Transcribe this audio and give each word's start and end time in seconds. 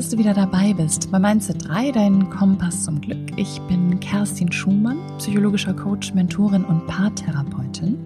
dass 0.00 0.08
du 0.08 0.16
wieder 0.16 0.32
dabei 0.32 0.72
bist 0.72 1.12
bei 1.12 1.18
Mindset 1.18 1.68
3, 1.68 1.92
dein 1.92 2.30
Kompass 2.30 2.84
zum 2.84 3.02
Glück. 3.02 3.18
Ich 3.36 3.60
bin 3.68 4.00
Kerstin 4.00 4.50
Schumann, 4.50 4.96
psychologischer 5.18 5.74
Coach, 5.74 6.14
Mentorin 6.14 6.64
und 6.64 6.86
Paartherapeutin. 6.86 7.98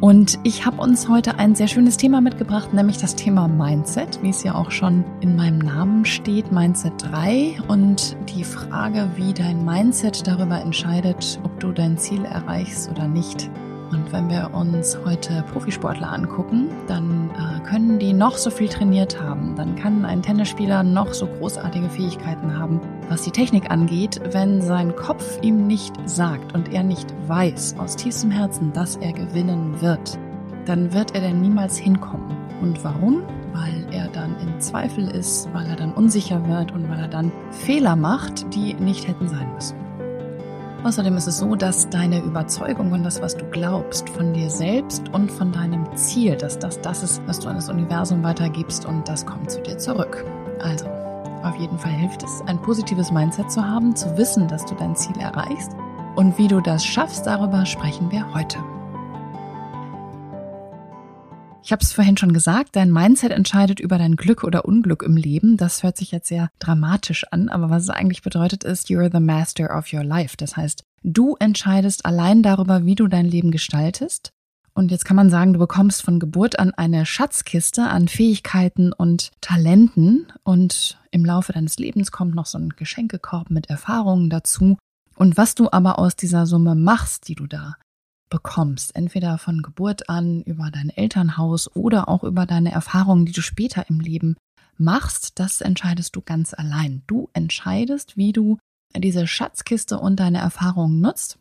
Und 0.00 0.38
ich 0.44 0.64
habe 0.64 0.80
uns 0.80 1.06
heute 1.06 1.38
ein 1.38 1.54
sehr 1.54 1.68
schönes 1.68 1.98
Thema 1.98 2.22
mitgebracht, 2.22 2.72
nämlich 2.72 2.96
das 2.96 3.14
Thema 3.14 3.46
Mindset, 3.46 4.22
wie 4.22 4.30
es 4.30 4.42
ja 4.42 4.54
auch 4.54 4.70
schon 4.70 5.04
in 5.20 5.36
meinem 5.36 5.58
Namen 5.58 6.06
steht, 6.06 6.50
Mindset 6.50 6.94
3. 6.96 7.58
Und 7.68 8.16
die 8.34 8.42
Frage, 8.42 9.10
wie 9.16 9.34
dein 9.34 9.66
Mindset 9.66 10.26
darüber 10.26 10.58
entscheidet, 10.62 11.38
ob 11.44 11.60
du 11.60 11.72
dein 11.72 11.98
Ziel 11.98 12.24
erreichst 12.24 12.90
oder 12.90 13.06
nicht. 13.06 13.50
Und 13.90 14.10
wenn 14.14 14.30
wir 14.30 14.50
uns 14.54 14.96
heute 15.04 15.44
Profisportler 15.52 16.10
angucken, 16.10 16.70
dann 16.86 17.28
äh, 17.30 17.47
können 17.68 17.98
die 17.98 18.14
noch 18.14 18.38
so 18.38 18.48
viel 18.48 18.68
trainiert 18.68 19.20
haben. 19.20 19.54
Dann 19.54 19.76
kann 19.76 20.06
ein 20.06 20.22
Tennisspieler 20.22 20.82
noch 20.82 21.12
so 21.12 21.26
großartige 21.26 21.90
Fähigkeiten 21.90 22.58
haben, 22.58 22.80
was 23.10 23.22
die 23.22 23.30
Technik 23.30 23.70
angeht, 23.70 24.20
wenn 24.32 24.62
sein 24.62 24.96
Kopf 24.96 25.38
ihm 25.42 25.66
nicht 25.66 25.94
sagt 26.06 26.54
und 26.54 26.72
er 26.72 26.82
nicht 26.82 27.12
weiß 27.26 27.76
aus 27.78 27.96
tiefstem 27.96 28.30
Herzen, 28.30 28.72
dass 28.72 28.96
er 28.96 29.12
gewinnen 29.12 29.82
wird, 29.82 30.18
dann 30.64 30.94
wird 30.94 31.14
er 31.14 31.20
denn 31.20 31.42
niemals 31.42 31.76
hinkommen. 31.76 32.34
Und 32.62 32.82
warum? 32.84 33.22
Weil 33.52 33.86
er 33.92 34.08
dann 34.08 34.34
in 34.40 34.58
Zweifel 34.60 35.08
ist, 35.08 35.52
weil 35.52 35.66
er 35.66 35.76
dann 35.76 35.92
unsicher 35.92 36.48
wird 36.48 36.72
und 36.72 36.88
weil 36.88 37.00
er 37.00 37.08
dann 37.08 37.30
Fehler 37.50 37.96
macht, 37.96 38.54
die 38.54 38.74
nicht 38.74 39.06
hätten 39.06 39.28
sein 39.28 39.52
müssen. 39.54 39.87
Außerdem 40.84 41.16
ist 41.16 41.26
es 41.26 41.38
so, 41.38 41.56
dass 41.56 41.90
deine 41.90 42.20
Überzeugung 42.20 42.92
und 42.92 43.02
das, 43.02 43.20
was 43.20 43.36
du 43.36 43.44
glaubst, 43.46 44.08
von 44.10 44.32
dir 44.32 44.48
selbst 44.48 45.02
und 45.12 45.30
von 45.30 45.50
deinem 45.50 45.84
Ziel, 45.96 46.36
dass 46.36 46.58
das 46.58 46.80
das 46.80 47.02
ist, 47.02 47.20
was 47.26 47.40
du 47.40 47.48
an 47.48 47.56
das 47.56 47.68
Universum 47.68 48.22
weitergibst 48.22 48.86
und 48.86 49.08
das 49.08 49.26
kommt 49.26 49.50
zu 49.50 49.60
dir 49.60 49.76
zurück. 49.76 50.24
Also, 50.60 50.86
auf 51.42 51.56
jeden 51.56 51.78
Fall 51.78 51.92
hilft 51.92 52.22
es, 52.22 52.42
ein 52.46 52.62
positives 52.62 53.10
Mindset 53.10 53.50
zu 53.50 53.64
haben, 53.64 53.94
zu 53.96 54.16
wissen, 54.16 54.46
dass 54.46 54.64
du 54.64 54.74
dein 54.76 54.94
Ziel 54.94 55.18
erreichst. 55.18 55.72
Und 56.14 56.38
wie 56.38 56.48
du 56.48 56.60
das 56.60 56.84
schaffst, 56.84 57.26
darüber 57.26 57.66
sprechen 57.66 58.10
wir 58.10 58.32
heute. 58.32 58.58
Ich 61.68 61.72
habe 61.72 61.82
es 61.82 61.92
vorhin 61.92 62.16
schon 62.16 62.32
gesagt, 62.32 62.76
dein 62.76 62.90
Mindset 62.90 63.30
entscheidet 63.30 63.78
über 63.78 63.98
dein 63.98 64.16
Glück 64.16 64.42
oder 64.42 64.64
Unglück 64.64 65.02
im 65.02 65.18
Leben. 65.18 65.58
Das 65.58 65.82
hört 65.82 65.98
sich 65.98 66.12
jetzt 66.12 66.28
sehr 66.28 66.48
dramatisch 66.60 67.26
an, 67.30 67.50
aber 67.50 67.68
was 67.68 67.82
es 67.82 67.90
eigentlich 67.90 68.22
bedeutet 68.22 68.64
ist, 68.64 68.88
you're 68.88 69.12
the 69.12 69.20
master 69.20 69.76
of 69.76 69.92
your 69.92 70.02
life. 70.02 70.34
Das 70.38 70.56
heißt, 70.56 70.82
du 71.02 71.36
entscheidest 71.38 72.06
allein 72.06 72.42
darüber, 72.42 72.86
wie 72.86 72.94
du 72.94 73.06
dein 73.06 73.26
Leben 73.26 73.50
gestaltest. 73.50 74.30
Und 74.72 74.90
jetzt 74.90 75.04
kann 75.04 75.16
man 75.16 75.28
sagen, 75.28 75.52
du 75.52 75.58
bekommst 75.58 76.00
von 76.00 76.18
Geburt 76.18 76.58
an 76.58 76.72
eine 76.72 77.04
Schatzkiste 77.04 77.82
an 77.86 78.08
Fähigkeiten 78.08 78.94
und 78.94 79.32
Talenten 79.42 80.26
und 80.44 80.98
im 81.10 81.22
Laufe 81.22 81.52
deines 81.52 81.78
Lebens 81.78 82.10
kommt 82.10 82.34
noch 82.34 82.46
so 82.46 82.56
ein 82.56 82.70
Geschenkekorb 82.70 83.50
mit 83.50 83.68
Erfahrungen 83.68 84.30
dazu. 84.30 84.78
Und 85.16 85.36
was 85.36 85.54
du 85.54 85.70
aber 85.70 85.98
aus 85.98 86.16
dieser 86.16 86.46
Summe 86.46 86.74
machst, 86.74 87.28
die 87.28 87.34
du 87.34 87.46
da 87.46 87.74
bekommst, 88.28 88.94
entweder 88.96 89.38
von 89.38 89.62
Geburt 89.62 90.08
an 90.08 90.42
über 90.42 90.70
dein 90.70 90.90
Elternhaus 90.90 91.74
oder 91.74 92.08
auch 92.08 92.24
über 92.24 92.46
deine 92.46 92.72
Erfahrungen, 92.72 93.26
die 93.26 93.32
du 93.32 93.42
später 93.42 93.88
im 93.88 94.00
Leben 94.00 94.36
machst, 94.76 95.38
das 95.38 95.60
entscheidest 95.60 96.16
du 96.16 96.22
ganz 96.22 96.54
allein. 96.54 97.02
Du 97.06 97.28
entscheidest, 97.32 98.16
wie 98.16 98.32
du 98.32 98.58
diese 98.96 99.26
Schatzkiste 99.26 99.98
und 99.98 100.20
deine 100.20 100.38
Erfahrungen 100.38 101.00
nutzt. 101.00 101.38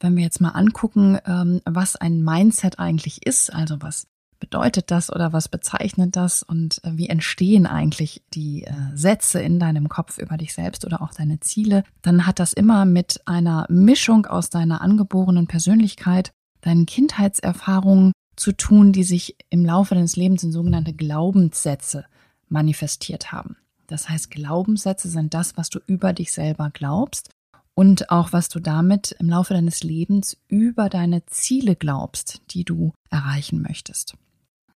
Wenn 0.00 0.16
wir 0.16 0.22
jetzt 0.22 0.40
mal 0.40 0.50
angucken, 0.50 1.18
ähm, 1.26 1.60
was 1.64 1.96
ein 1.96 2.22
Mindset 2.22 2.78
eigentlich 2.78 3.26
ist, 3.26 3.52
also 3.52 3.80
was 3.80 4.06
bedeutet 4.38 4.90
das 4.90 5.10
oder 5.10 5.32
was 5.32 5.48
bezeichnet 5.48 6.16
das 6.16 6.42
und 6.42 6.82
äh, 6.84 6.92
wie 6.94 7.08
entstehen 7.08 7.66
eigentlich 7.66 8.22
die 8.34 8.64
äh, 8.64 8.72
Sätze 8.94 9.40
in 9.40 9.58
deinem 9.58 9.88
Kopf 9.88 10.18
über 10.18 10.36
dich 10.36 10.54
selbst 10.54 10.84
oder 10.84 11.02
auch 11.02 11.12
deine 11.12 11.40
Ziele, 11.40 11.84
dann 12.02 12.26
hat 12.26 12.38
das 12.38 12.52
immer 12.52 12.84
mit 12.84 13.20
einer 13.26 13.66
Mischung 13.68 14.26
aus 14.26 14.50
deiner 14.50 14.80
angeborenen 14.80 15.46
Persönlichkeit, 15.46 16.32
deinen 16.60 16.86
Kindheitserfahrungen 16.86 18.12
zu 18.36 18.52
tun, 18.52 18.92
die 18.92 19.04
sich 19.04 19.36
im 19.50 19.64
Laufe 19.64 19.94
deines 19.94 20.16
Lebens 20.16 20.42
in 20.42 20.52
sogenannte 20.52 20.92
Glaubenssätze 20.92 22.04
manifestiert 22.48 23.32
haben. 23.32 23.56
Das 23.86 24.08
heißt, 24.08 24.30
Glaubenssätze 24.30 25.08
sind 25.08 25.32
das, 25.32 25.56
was 25.56 25.70
du 25.70 25.78
über 25.86 26.12
dich 26.12 26.32
selber 26.32 26.70
glaubst 26.72 27.30
und 27.74 28.10
auch 28.10 28.32
was 28.32 28.48
du 28.48 28.58
damit 28.58 29.14
im 29.18 29.28
Laufe 29.28 29.54
deines 29.54 29.82
Lebens 29.82 30.36
über 30.48 30.88
deine 30.88 31.24
Ziele 31.26 31.76
glaubst, 31.76 32.40
die 32.50 32.64
du 32.64 32.92
erreichen 33.10 33.62
möchtest. 33.62 34.16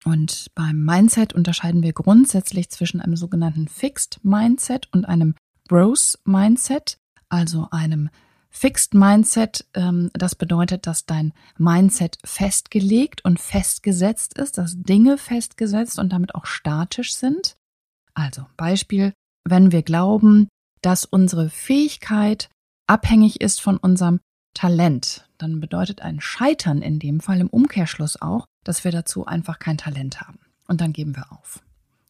Und 0.07 0.51
beim 0.55 0.85
Mindset 0.85 1.33
unterscheiden 1.33 1.83
wir 1.83 1.91
grundsätzlich 1.91 2.69
zwischen 2.69 3.01
einem 3.01 3.17
sogenannten 3.17 3.67
Fixed 3.67 4.23
Mindset 4.23 4.87
und 4.93 5.03
einem 5.03 5.35
Growth 5.67 6.17
Mindset, 6.23 6.97
also 7.27 7.67
einem 7.71 8.09
Fixed 8.49 8.93
Mindset, 8.93 9.65
ähm, 9.73 10.09
das 10.13 10.35
bedeutet, 10.35 10.87
dass 10.87 11.05
dein 11.05 11.33
Mindset 11.57 12.19
festgelegt 12.23 13.25
und 13.25 13.41
festgesetzt 13.41 14.37
ist, 14.37 14.57
dass 14.57 14.81
Dinge 14.81 15.17
festgesetzt 15.17 15.99
und 15.99 16.13
damit 16.13 16.35
auch 16.35 16.45
statisch 16.45 17.13
sind. 17.13 17.57
Also 18.13 18.45
Beispiel, 18.55 19.11
wenn 19.43 19.73
wir 19.73 19.83
glauben, 19.83 20.47
dass 20.81 21.03
unsere 21.03 21.49
Fähigkeit 21.49 22.47
abhängig 22.87 23.41
ist 23.41 23.59
von 23.59 23.75
unserem 23.75 24.21
Talent, 24.53 25.27
dann 25.37 25.59
bedeutet 25.59 26.01
ein 26.01 26.21
Scheitern 26.21 26.81
in 26.81 26.97
dem 26.97 27.19
Fall 27.19 27.41
im 27.41 27.49
Umkehrschluss 27.49 28.21
auch, 28.21 28.45
dass 28.67 28.83
wir 28.83 28.91
dazu 28.91 29.25
einfach 29.25 29.59
kein 29.59 29.77
Talent 29.77 30.21
haben. 30.21 30.39
Und 30.67 30.81
dann 30.81 30.93
geben 30.93 31.15
wir 31.15 31.31
auf. 31.31 31.63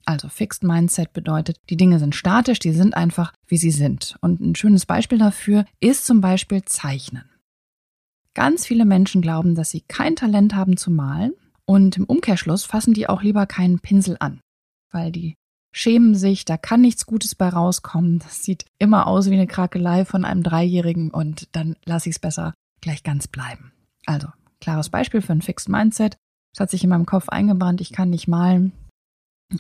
Also 0.06 0.30
Fixed 0.30 0.64
Mindset 0.64 1.12
bedeutet, 1.12 1.58
die 1.70 1.76
Dinge 1.76 2.00
sind 2.00 2.16
statisch, 2.16 2.60
die 2.60 2.72
sind 2.72 2.96
einfach, 2.96 3.34
wie 3.46 3.58
sie 3.58 3.72
sind. 3.72 4.16
Und 4.22 4.40
ein 4.40 4.56
schönes 4.56 4.86
Beispiel 4.86 5.18
dafür 5.18 5.66
ist 5.82 6.06
zum 6.06 6.22
Beispiel 6.22 6.64
Zeichnen. 6.64 7.30
Ganz 8.34 8.66
viele 8.66 8.86
Menschen 8.86 9.22
glauben, 9.22 9.54
dass 9.56 9.70
sie 9.70 9.82
kein 9.82 10.16
Talent 10.16 10.56
haben 10.56 10.78
zu 10.78 10.92
malen 10.92 11.34
und 11.66 11.98
im 11.98 12.06
Umkehrschluss 12.06 12.64
fassen 12.64 12.94
die 12.94 13.10
auch 13.10 13.22
lieber 13.22 13.46
keinen 13.48 13.80
Pinsel 13.80 14.16
an, 14.20 14.40
weil 14.92 15.12
die 15.12 15.36
schämen 15.74 16.16
sich, 16.16 16.46
da 16.46 16.56
kann 16.56 16.82
nichts 16.82 17.06
Gutes 17.06 17.36
bei 17.36 17.50
rauskommen. 17.50 18.20
Das 18.20 18.44
sieht 18.44 18.66
immer 18.80 19.08
aus 19.08 19.30
wie 19.30 19.34
eine 19.34 19.48
Krakelei 19.48 20.06
von 20.06 20.24
einem 20.24 20.44
Dreijährigen 20.44 21.12
und 21.12 21.50
dann 21.52 21.76
lasse 21.84 22.10
ich 22.10 22.16
es 22.16 22.20
besser 22.20 22.54
gleich 22.80 23.04
ganz 23.04 23.28
bleiben. 23.28 23.74
Also, 24.06 24.28
klares 24.62 24.90
Beispiel 24.90 25.22
für 25.22 25.34
ein 25.34 25.42
Fixed 25.42 25.68
Mindset. 25.68 26.16
Es 26.58 26.60
hat 26.60 26.72
sich 26.72 26.84
in 26.84 26.90
meinem 26.90 27.06
Kopf 27.06 27.30
eingebrannt, 27.30 27.82
ich 27.82 27.92
kann 27.92 28.10
nicht 28.10 28.28
malen 28.28 28.72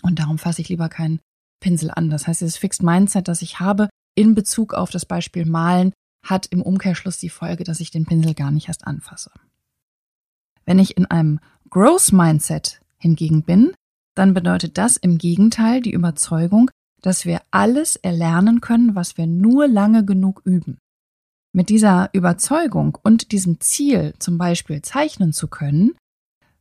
und 0.01 0.17
darum 0.17 0.39
fasse 0.39 0.61
ich 0.63 0.69
lieber 0.69 0.89
keinen 0.89 1.19
Pinsel 1.59 1.91
an. 1.91 2.09
Das 2.09 2.25
heißt, 2.25 2.41
dieses 2.41 2.57
Fixed 2.57 2.81
Mindset, 2.81 3.27
das 3.27 3.43
ich 3.43 3.59
habe 3.59 3.87
in 4.15 4.33
Bezug 4.33 4.73
auf 4.73 4.89
das 4.89 5.05
Beispiel 5.05 5.45
Malen, 5.45 5.93
hat 6.25 6.47
im 6.47 6.63
Umkehrschluss 6.63 7.19
die 7.19 7.29
Folge, 7.29 7.63
dass 7.63 7.81
ich 7.81 7.91
den 7.91 8.05
Pinsel 8.05 8.33
gar 8.33 8.49
nicht 8.49 8.67
erst 8.67 8.87
anfasse. 8.87 9.29
Wenn 10.65 10.79
ich 10.79 10.97
in 10.97 11.05
einem 11.05 11.39
Growth 11.69 12.13
Mindset 12.13 12.81
hingegen 12.97 13.43
bin, 13.43 13.73
dann 14.15 14.33
bedeutet 14.33 14.79
das 14.79 14.97
im 14.97 15.19
Gegenteil 15.19 15.81
die 15.81 15.93
Überzeugung, 15.93 16.71
dass 17.03 17.25
wir 17.25 17.43
alles 17.51 17.95
erlernen 17.95 18.59
können, 18.59 18.95
was 18.95 19.17
wir 19.17 19.27
nur 19.27 19.67
lange 19.67 20.03
genug 20.03 20.41
üben. 20.45 20.79
Mit 21.53 21.69
dieser 21.69 22.09
Überzeugung 22.13 22.97
und 23.03 23.31
diesem 23.31 23.59
Ziel, 23.59 24.15
zum 24.17 24.39
Beispiel 24.39 24.81
zeichnen 24.81 25.31
zu 25.31 25.47
können, 25.47 25.95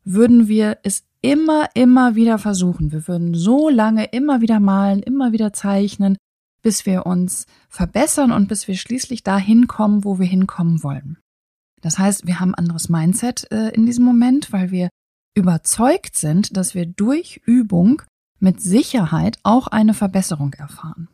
würden 0.07 0.49
wir 0.49 0.79
es 0.85 1.05
immer, 1.21 1.69
immer 1.75 2.15
wieder 2.15 2.39
versuchen. 2.39 2.93
Wir 2.93 3.07
würden 3.09 3.35
so 3.35 3.69
lange 3.69 4.05
immer 4.07 4.41
wieder 4.41 4.61
malen, 4.61 5.03
immer 5.03 5.33
wieder 5.33 5.53
zeichnen, 5.53 6.17
bis 6.63 6.87
wir 6.87 7.05
uns 7.07 7.47
verbessern 7.69 8.33
und 8.33 8.49
bis 8.49 8.69
wir 8.69 8.77
schließlich 8.77 9.25
dahin 9.25 9.67
kommen, 9.67 10.05
wo 10.05 10.19
wir 10.19 10.27
hinkommen 10.27 10.83
wollen. 10.83 11.19
Das 11.83 11.99
heißt, 11.99 12.27
wir 12.27 12.41
haben 12.41 12.55
ein 12.55 12.61
anderes 12.61 12.89
Mindset 12.89 13.51
äh, 13.51 13.69
in 13.71 13.85
diesem 13.85 14.05
Moment, 14.05 14.53
weil 14.53 14.71
wir 14.71 14.89
überzeugt 15.35 16.17
sind, 16.17 16.57
dass 16.57 16.75
wir 16.75 16.87
durch 16.87 17.43
Übung 17.45 18.03
mit 18.39 18.61
Sicherheit 18.61 19.39
auch 19.43 19.67
eine 19.67 19.95
Verbesserung 19.95 20.55
erfahren. 20.55 21.09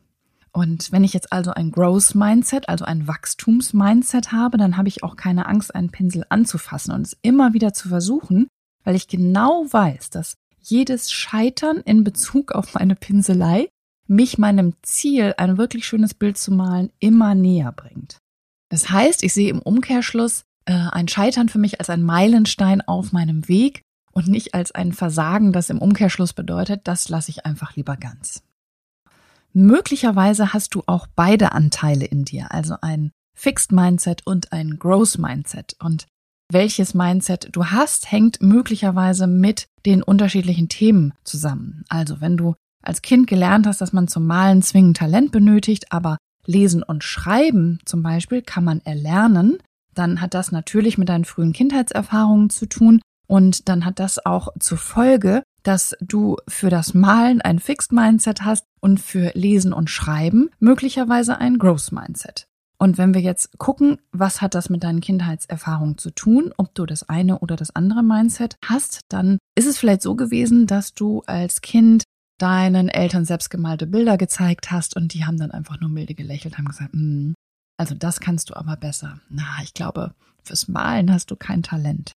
Und 0.52 0.92
wenn 0.92 1.02
ich 1.02 1.14
jetzt 1.14 1.32
also 1.32 1.50
ein 1.52 1.72
Growth 1.72 2.14
Mindset, 2.14 2.68
also 2.68 2.84
ein 2.84 3.08
Wachstums-Mindset 3.08 4.32
habe, 4.32 4.58
dann 4.58 4.76
habe 4.76 4.88
ich 4.88 5.02
auch 5.02 5.16
keine 5.16 5.46
Angst, 5.46 5.74
einen 5.74 5.90
Pinsel 5.90 6.26
anzufassen 6.28 6.92
und 6.92 7.06
es 7.06 7.16
immer 7.22 7.54
wieder 7.54 7.72
zu 7.72 7.88
versuchen, 7.88 8.48
weil 8.84 8.94
ich 8.94 9.08
genau 9.08 9.66
weiß, 9.70 10.10
dass 10.10 10.34
jedes 10.60 11.10
Scheitern 11.10 11.78
in 11.78 12.04
Bezug 12.04 12.52
auf 12.52 12.74
meine 12.74 12.94
Pinselei 12.94 13.68
mich 14.06 14.38
meinem 14.38 14.74
Ziel, 14.82 15.34
ein 15.38 15.58
wirklich 15.58 15.86
schönes 15.86 16.14
Bild 16.14 16.38
zu 16.38 16.52
malen, 16.52 16.90
immer 16.98 17.34
näher 17.34 17.72
bringt. 17.72 18.18
Das 18.68 18.90
heißt, 18.90 19.22
ich 19.22 19.32
sehe 19.32 19.50
im 19.50 19.60
Umkehrschluss 19.60 20.44
äh, 20.64 20.72
ein 20.72 21.08
Scheitern 21.08 21.48
für 21.48 21.58
mich 21.58 21.80
als 21.80 21.90
ein 21.90 22.02
Meilenstein 22.02 22.80
auf 22.80 23.12
meinem 23.12 23.48
Weg 23.48 23.82
und 24.12 24.28
nicht 24.28 24.54
als 24.54 24.72
ein 24.72 24.92
Versagen, 24.92 25.52
das 25.52 25.70
im 25.70 25.78
Umkehrschluss 25.78 26.32
bedeutet, 26.32 26.82
das 26.84 27.08
lasse 27.08 27.30
ich 27.30 27.46
einfach 27.46 27.76
lieber 27.76 27.96
ganz. 27.96 28.42
Möglicherweise 29.52 30.52
hast 30.52 30.74
du 30.74 30.82
auch 30.86 31.06
beide 31.14 31.52
Anteile 31.52 32.04
in 32.06 32.24
dir, 32.24 32.52
also 32.52 32.76
ein 32.80 33.10
Fixed 33.34 33.72
Mindset 33.72 34.26
und 34.26 34.52
ein 34.52 34.78
Growth 34.78 35.18
Mindset. 35.18 35.76
Und 35.80 36.06
welches 36.52 36.94
Mindset 36.94 37.48
du 37.52 37.66
hast, 37.66 38.10
hängt 38.10 38.42
möglicherweise 38.42 39.26
mit 39.26 39.66
den 39.86 40.02
unterschiedlichen 40.02 40.68
Themen 40.68 41.14
zusammen. 41.24 41.84
Also 41.88 42.20
wenn 42.20 42.36
du 42.36 42.54
als 42.82 43.02
Kind 43.02 43.26
gelernt 43.26 43.66
hast, 43.66 43.80
dass 43.80 43.92
man 43.92 44.08
zum 44.08 44.26
Malen 44.26 44.62
zwingend 44.62 44.96
Talent 44.96 45.32
benötigt, 45.32 45.92
aber 45.92 46.18
Lesen 46.46 46.82
und 46.82 47.04
Schreiben 47.04 47.78
zum 47.84 48.02
Beispiel 48.02 48.42
kann 48.42 48.64
man 48.64 48.80
erlernen, 48.84 49.58
dann 49.94 50.20
hat 50.20 50.34
das 50.34 50.52
natürlich 50.52 50.98
mit 50.98 51.08
deinen 51.08 51.24
frühen 51.24 51.52
Kindheitserfahrungen 51.52 52.50
zu 52.50 52.66
tun 52.66 53.00
und 53.28 53.68
dann 53.68 53.84
hat 53.84 53.98
das 53.98 54.24
auch 54.24 54.48
zur 54.58 54.78
Folge, 54.78 55.42
dass 55.62 55.94
du 56.00 56.36
für 56.48 56.70
das 56.70 56.92
Malen 56.92 57.40
ein 57.40 57.60
Fixed 57.60 57.92
Mindset 57.92 58.42
hast 58.42 58.64
und 58.80 59.00
für 59.00 59.30
Lesen 59.34 59.72
und 59.72 59.90
Schreiben 59.90 60.50
möglicherweise 60.58 61.38
ein 61.38 61.58
Growth 61.58 61.92
Mindset. 61.92 62.46
Und 62.78 62.98
wenn 62.98 63.14
wir 63.14 63.20
jetzt 63.20 63.58
gucken, 63.58 63.98
was 64.10 64.40
hat 64.42 64.54
das 64.54 64.68
mit 64.68 64.82
deinen 64.82 65.00
Kindheitserfahrungen 65.00 65.98
zu 65.98 66.10
tun, 66.10 66.52
ob 66.56 66.74
du 66.74 66.84
das 66.84 67.08
eine 67.08 67.38
oder 67.38 67.56
das 67.56 67.74
andere 67.74 68.02
Mindset 68.02 68.56
hast, 68.64 69.00
dann 69.08 69.38
ist 69.54 69.66
es 69.66 69.78
vielleicht 69.78 70.02
so 70.02 70.16
gewesen, 70.16 70.66
dass 70.66 70.94
du 70.94 71.22
als 71.26 71.60
Kind 71.60 72.04
deinen 72.38 72.88
Eltern 72.88 73.24
selbstgemalte 73.24 73.86
Bilder 73.86 74.16
gezeigt 74.18 74.72
hast 74.72 74.96
und 74.96 75.14
die 75.14 75.24
haben 75.24 75.38
dann 75.38 75.52
einfach 75.52 75.78
nur 75.80 75.90
milde 75.90 76.14
gelächelt, 76.14 76.58
haben 76.58 76.66
gesagt, 76.66 76.90
mm, 76.92 77.34
also 77.76 77.94
das 77.94 78.18
kannst 78.18 78.50
du 78.50 78.54
aber 78.54 78.76
besser. 78.76 79.20
Na, 79.28 79.44
ich 79.62 79.74
glaube, 79.74 80.14
fürs 80.42 80.66
Malen 80.66 81.12
hast 81.12 81.30
du 81.30 81.36
kein 81.36 81.62
Talent. 81.62 82.12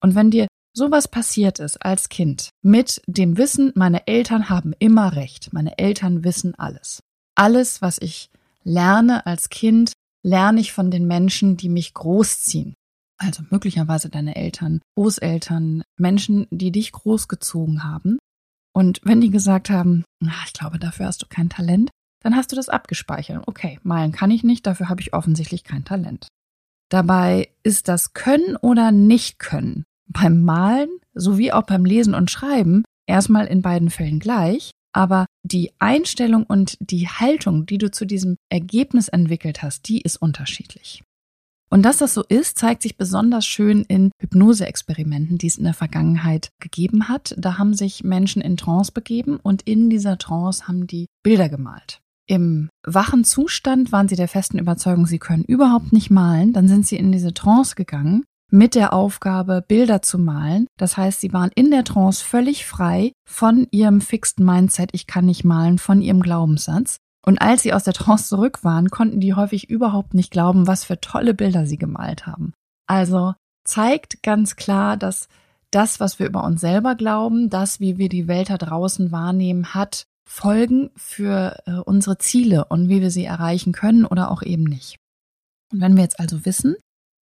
Und 0.00 0.14
wenn 0.14 0.30
dir 0.30 0.46
sowas 0.76 1.08
passiert 1.08 1.58
ist 1.58 1.84
als 1.84 2.08
Kind 2.08 2.50
mit 2.62 3.02
dem 3.06 3.36
Wissen, 3.36 3.72
meine 3.74 4.06
Eltern 4.06 4.48
haben 4.48 4.74
immer 4.78 5.16
recht, 5.16 5.52
meine 5.52 5.78
Eltern 5.78 6.24
wissen 6.24 6.54
alles. 6.54 7.00
Alles, 7.34 7.82
was 7.82 7.98
ich 7.98 8.30
lerne 8.64 9.26
als 9.26 9.48
Kind, 9.48 9.92
lerne 10.24 10.60
ich 10.60 10.72
von 10.72 10.90
den 10.90 11.06
Menschen, 11.06 11.56
die 11.56 11.68
mich 11.68 11.94
großziehen. 11.94 12.74
Also 13.18 13.42
möglicherweise 13.50 14.08
deine 14.08 14.34
Eltern, 14.36 14.80
Großeltern, 14.96 15.82
Menschen, 15.98 16.46
die 16.50 16.72
dich 16.72 16.92
großgezogen 16.92 17.84
haben. 17.84 18.18
Und 18.74 19.00
wenn 19.04 19.20
die 19.20 19.30
gesagt 19.30 19.70
haben, 19.70 20.04
ich 20.20 20.52
glaube, 20.52 20.78
dafür 20.78 21.06
hast 21.06 21.22
du 21.22 21.26
kein 21.28 21.48
Talent, 21.48 21.90
dann 22.22 22.34
hast 22.34 22.50
du 22.50 22.56
das 22.56 22.68
abgespeichert. 22.68 23.46
Okay, 23.46 23.78
malen 23.82 24.10
kann 24.10 24.30
ich 24.30 24.42
nicht, 24.42 24.66
dafür 24.66 24.88
habe 24.88 25.00
ich 25.00 25.12
offensichtlich 25.12 25.62
kein 25.62 25.84
Talent. 25.84 26.26
Dabei 26.90 27.50
ist 27.62 27.88
das 27.88 28.14
Können 28.14 28.56
oder 28.56 28.90
Nicht-Können 28.90 29.84
beim 30.06 30.42
Malen 30.42 30.90
sowie 31.14 31.52
auch 31.52 31.64
beim 31.64 31.84
Lesen 31.84 32.14
und 32.14 32.30
Schreiben 32.30 32.84
erstmal 33.06 33.46
in 33.46 33.62
beiden 33.62 33.90
Fällen 33.90 34.18
gleich, 34.18 34.70
aber 34.94 35.26
die 35.42 35.72
Einstellung 35.78 36.44
und 36.44 36.76
die 36.80 37.08
Haltung, 37.08 37.66
die 37.66 37.78
du 37.78 37.90
zu 37.90 38.06
diesem 38.06 38.36
Ergebnis 38.48 39.08
entwickelt 39.08 39.62
hast, 39.62 39.88
die 39.88 40.00
ist 40.00 40.16
unterschiedlich. 40.16 41.02
Und 41.70 41.82
dass 41.82 41.98
das 41.98 42.14
so 42.14 42.22
ist, 42.22 42.56
zeigt 42.56 42.82
sich 42.82 42.96
besonders 42.96 43.44
schön 43.44 43.82
in 43.82 44.12
Hypnose-Experimenten, 44.20 45.38
die 45.38 45.48
es 45.48 45.58
in 45.58 45.64
der 45.64 45.74
Vergangenheit 45.74 46.50
gegeben 46.60 47.08
hat. 47.08 47.34
Da 47.36 47.58
haben 47.58 47.74
sich 47.74 48.04
Menschen 48.04 48.42
in 48.42 48.56
Trance 48.56 48.92
begeben 48.92 49.38
und 49.42 49.62
in 49.62 49.90
dieser 49.90 50.16
Trance 50.16 50.68
haben 50.68 50.86
die 50.86 51.06
Bilder 51.24 51.48
gemalt. 51.48 52.00
Im 52.26 52.70
wachen 52.86 53.24
Zustand 53.24 53.92
waren 53.92 54.08
sie 54.08 54.16
der 54.16 54.28
festen 54.28 54.58
Überzeugung, 54.58 55.06
sie 55.06 55.18
können 55.18 55.44
überhaupt 55.44 55.92
nicht 55.92 56.10
malen. 56.10 56.52
Dann 56.52 56.68
sind 56.68 56.86
sie 56.86 56.96
in 56.96 57.10
diese 57.10 57.34
Trance 57.34 57.74
gegangen 57.74 58.24
mit 58.50 58.74
der 58.74 58.92
Aufgabe, 58.92 59.64
Bilder 59.66 60.02
zu 60.02 60.18
malen. 60.18 60.66
Das 60.78 60.96
heißt, 60.96 61.20
sie 61.20 61.32
waren 61.32 61.50
in 61.54 61.70
der 61.70 61.84
Trance 61.84 62.24
völlig 62.24 62.66
frei 62.66 63.12
von 63.28 63.66
ihrem 63.70 64.00
fixed 64.00 64.40
Mindset, 64.40 64.90
ich 64.92 65.06
kann 65.06 65.26
nicht 65.26 65.44
malen, 65.44 65.78
von 65.78 66.00
ihrem 66.00 66.20
Glaubenssatz. 66.20 66.98
Und 67.26 67.40
als 67.40 67.62
sie 67.62 67.72
aus 67.72 67.84
der 67.84 67.94
Trance 67.94 68.28
zurück 68.28 68.64
waren, 68.64 68.90
konnten 68.90 69.18
die 69.18 69.34
häufig 69.34 69.70
überhaupt 69.70 70.14
nicht 70.14 70.30
glauben, 70.30 70.66
was 70.66 70.84
für 70.84 71.00
tolle 71.00 71.34
Bilder 71.34 71.66
sie 71.66 71.78
gemalt 71.78 72.26
haben. 72.26 72.52
Also 72.86 73.34
zeigt 73.64 74.22
ganz 74.22 74.56
klar, 74.56 74.96
dass 74.96 75.28
das, 75.70 76.00
was 76.00 76.18
wir 76.18 76.26
über 76.26 76.44
uns 76.44 76.60
selber 76.60 76.94
glauben, 76.94 77.50
das, 77.50 77.80
wie 77.80 77.98
wir 77.98 78.08
die 78.08 78.28
Welt 78.28 78.50
da 78.50 78.58
draußen 78.58 79.10
wahrnehmen, 79.10 79.74
hat 79.74 80.04
Folgen 80.28 80.90
für 80.96 81.58
äh, 81.66 81.72
unsere 81.78 82.18
Ziele 82.18 82.66
und 82.66 82.88
wie 82.88 83.00
wir 83.00 83.10
sie 83.10 83.24
erreichen 83.24 83.72
können 83.72 84.04
oder 84.04 84.30
auch 84.30 84.42
eben 84.42 84.64
nicht. 84.64 84.96
Und 85.72 85.80
wenn 85.80 85.96
wir 85.96 86.02
jetzt 86.02 86.20
also 86.20 86.44
wissen, 86.44 86.76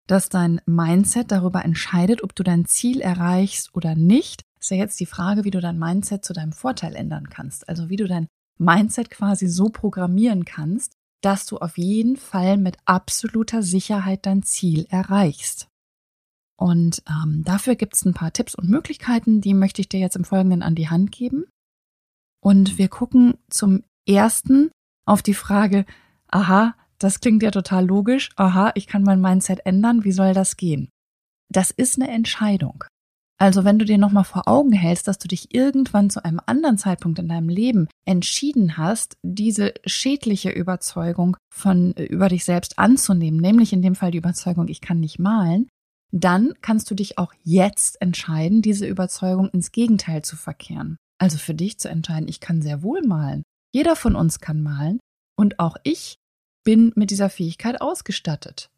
dass 0.06 0.28
dein 0.28 0.60
Mindset 0.66 1.30
darüber 1.30 1.64
entscheidet, 1.64 2.22
ob 2.22 2.34
du 2.34 2.42
dein 2.42 2.64
Ziel 2.64 3.00
erreichst 3.00 3.74
oder 3.74 3.94
nicht, 3.94 4.42
ist 4.60 4.70
ja 4.70 4.76
jetzt 4.76 5.00
die 5.00 5.06
Frage, 5.06 5.44
wie 5.44 5.50
du 5.50 5.60
dein 5.60 5.78
Mindset 5.78 6.24
zu 6.24 6.32
deinem 6.32 6.52
Vorteil 6.52 6.94
ändern 6.94 7.28
kannst. 7.28 7.68
Also 7.68 7.88
wie 7.88 7.96
du 7.96 8.06
dein 8.06 8.28
Mindset 8.58 9.10
quasi 9.10 9.48
so 9.48 9.68
programmieren 9.68 10.44
kannst, 10.44 10.94
dass 11.20 11.46
du 11.46 11.58
auf 11.58 11.78
jeden 11.78 12.16
Fall 12.16 12.56
mit 12.56 12.76
absoluter 12.84 13.62
Sicherheit 13.62 14.26
dein 14.26 14.42
Ziel 14.42 14.86
erreichst. 14.90 15.68
Und 16.56 17.02
ähm, 17.08 17.42
dafür 17.44 17.74
gibt 17.74 17.94
es 17.94 18.04
ein 18.04 18.14
paar 18.14 18.32
Tipps 18.32 18.54
und 18.54 18.68
Möglichkeiten, 18.68 19.40
die 19.40 19.54
möchte 19.54 19.80
ich 19.80 19.88
dir 19.88 20.00
jetzt 20.00 20.16
im 20.16 20.24
Folgenden 20.24 20.62
an 20.62 20.74
die 20.74 20.88
Hand 20.88 21.10
geben. 21.10 21.44
Und 22.40 22.78
wir 22.78 22.88
gucken 22.88 23.34
zum 23.48 23.82
ersten 24.06 24.70
auf 25.04 25.22
die 25.22 25.34
Frage, 25.34 25.86
aha, 26.28 26.74
das 27.02 27.20
klingt 27.20 27.42
ja 27.42 27.50
total 27.50 27.86
logisch. 27.86 28.30
Aha, 28.36 28.72
ich 28.74 28.86
kann 28.86 29.02
mein 29.02 29.20
Mindset 29.20 29.66
ändern. 29.66 30.04
Wie 30.04 30.12
soll 30.12 30.34
das 30.34 30.56
gehen? 30.56 30.88
Das 31.50 31.70
ist 31.70 32.00
eine 32.00 32.10
Entscheidung. 32.10 32.84
Also 33.42 33.64
wenn 33.64 33.78
du 33.78 33.84
dir 33.84 33.98
nochmal 33.98 34.22
vor 34.22 34.46
Augen 34.46 34.72
hältst, 34.72 35.08
dass 35.08 35.18
du 35.18 35.26
dich 35.26 35.52
irgendwann 35.52 36.10
zu 36.10 36.24
einem 36.24 36.40
anderen 36.46 36.78
Zeitpunkt 36.78 37.18
in 37.18 37.28
deinem 37.28 37.48
Leben 37.48 37.88
entschieden 38.04 38.76
hast, 38.76 39.16
diese 39.22 39.74
schädliche 39.84 40.50
Überzeugung 40.50 41.36
von 41.52 41.92
über 41.94 42.28
dich 42.28 42.44
selbst 42.44 42.78
anzunehmen, 42.78 43.40
nämlich 43.40 43.72
in 43.72 43.82
dem 43.82 43.96
Fall 43.96 44.12
die 44.12 44.18
Überzeugung, 44.18 44.68
ich 44.68 44.80
kann 44.80 45.00
nicht 45.00 45.18
malen, 45.18 45.68
dann 46.12 46.52
kannst 46.60 46.88
du 46.90 46.94
dich 46.94 47.18
auch 47.18 47.34
jetzt 47.42 48.00
entscheiden, 48.00 48.62
diese 48.62 48.86
Überzeugung 48.86 49.48
ins 49.48 49.72
Gegenteil 49.72 50.22
zu 50.22 50.36
verkehren. 50.36 50.96
Also 51.18 51.36
für 51.36 51.54
dich 51.54 51.78
zu 51.78 51.88
entscheiden, 51.88 52.28
ich 52.28 52.38
kann 52.38 52.62
sehr 52.62 52.84
wohl 52.84 53.02
malen. 53.02 53.42
Jeder 53.74 53.96
von 53.96 54.14
uns 54.14 54.38
kann 54.38 54.62
malen 54.62 55.00
und 55.36 55.58
auch 55.58 55.76
ich 55.82 56.14
bin 56.64 56.92
mit 56.94 57.10
dieser 57.10 57.30
Fähigkeit 57.30 57.80
ausgestattet. 57.80 58.70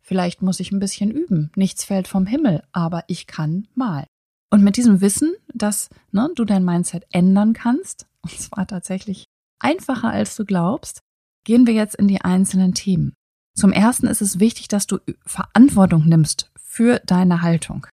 Vielleicht 0.00 0.42
muss 0.42 0.60
ich 0.60 0.70
ein 0.70 0.78
bisschen 0.78 1.10
üben. 1.10 1.50
Nichts 1.56 1.84
fällt 1.84 2.06
vom 2.06 2.26
Himmel, 2.26 2.62
aber 2.72 3.04
ich 3.08 3.26
kann 3.26 3.68
mal. 3.74 4.06
Und 4.50 4.62
mit 4.62 4.76
diesem 4.76 5.00
Wissen, 5.00 5.34
dass 5.52 5.90
ne, 6.12 6.30
du 6.34 6.44
dein 6.44 6.64
Mindset 6.64 7.04
ändern 7.10 7.52
kannst, 7.52 8.06
und 8.22 8.32
zwar 8.32 8.66
tatsächlich 8.66 9.24
einfacher 9.58 10.10
als 10.10 10.36
du 10.36 10.44
glaubst, 10.44 11.00
gehen 11.44 11.66
wir 11.66 11.74
jetzt 11.74 11.96
in 11.96 12.08
die 12.08 12.20
einzelnen 12.20 12.74
Themen. 12.74 13.14
Zum 13.54 13.72
ersten 13.72 14.06
ist 14.06 14.20
es 14.20 14.38
wichtig, 14.38 14.68
dass 14.68 14.86
du 14.86 14.98
Verantwortung 15.24 16.06
nimmst 16.06 16.50
für 16.60 17.00
deine 17.06 17.42
Haltung. 17.42 17.86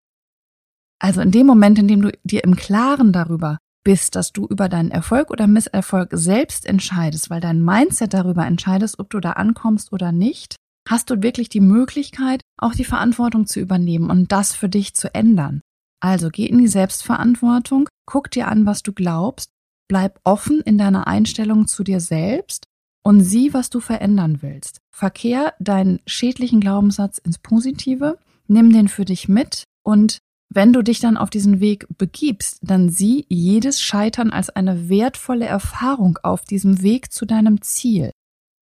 Also 0.98 1.20
in 1.20 1.30
dem 1.30 1.46
Moment, 1.46 1.78
in 1.78 1.88
dem 1.88 2.02
du 2.02 2.12
dir 2.24 2.44
im 2.44 2.56
Klaren 2.56 3.12
darüber 3.12 3.58
bist, 3.84 4.16
dass 4.16 4.32
du 4.32 4.46
über 4.46 4.68
deinen 4.68 4.90
Erfolg 4.90 5.30
oder 5.30 5.46
Misserfolg 5.46 6.10
selbst 6.12 6.66
entscheidest, 6.66 7.30
weil 7.30 7.40
dein 7.40 7.62
Mindset 7.62 8.14
darüber 8.14 8.46
entscheidest, 8.46 8.98
ob 8.98 9.10
du 9.10 9.20
da 9.20 9.32
ankommst 9.32 9.92
oder 9.92 10.12
nicht, 10.12 10.56
hast 10.88 11.10
du 11.10 11.22
wirklich 11.22 11.48
die 11.48 11.60
Möglichkeit, 11.60 12.40
auch 12.58 12.74
die 12.74 12.84
Verantwortung 12.84 13.46
zu 13.46 13.60
übernehmen 13.60 14.10
und 14.10 14.32
das 14.32 14.54
für 14.54 14.68
dich 14.68 14.94
zu 14.94 15.14
ändern. 15.14 15.60
Also 16.00 16.30
geh 16.30 16.46
in 16.46 16.58
die 16.58 16.68
Selbstverantwortung, 16.68 17.88
guck 18.06 18.30
dir 18.30 18.48
an, 18.48 18.66
was 18.66 18.82
du 18.82 18.92
glaubst, 18.92 19.50
bleib 19.88 20.20
offen 20.24 20.60
in 20.60 20.78
deiner 20.78 21.06
Einstellung 21.06 21.66
zu 21.66 21.84
dir 21.84 22.00
selbst 22.00 22.66
und 23.04 23.20
sieh, 23.20 23.52
was 23.54 23.70
du 23.70 23.80
verändern 23.80 24.42
willst. 24.42 24.78
Verkehr 24.94 25.54
deinen 25.60 26.00
schädlichen 26.06 26.60
Glaubenssatz 26.60 27.18
ins 27.18 27.38
Positive, 27.38 28.18
nimm 28.46 28.72
den 28.72 28.88
für 28.88 29.04
dich 29.04 29.28
mit 29.28 29.64
und 29.84 30.18
wenn 30.54 30.72
du 30.72 30.82
dich 30.82 31.00
dann 31.00 31.16
auf 31.16 31.30
diesen 31.30 31.60
Weg 31.60 31.86
begibst, 31.96 32.58
dann 32.62 32.90
sieh 32.90 33.24
jedes 33.28 33.80
Scheitern 33.80 34.30
als 34.30 34.50
eine 34.50 34.88
wertvolle 34.88 35.46
Erfahrung 35.46 36.18
auf 36.22 36.42
diesem 36.42 36.82
Weg 36.82 37.12
zu 37.12 37.26
deinem 37.26 37.62
Ziel. 37.62 38.10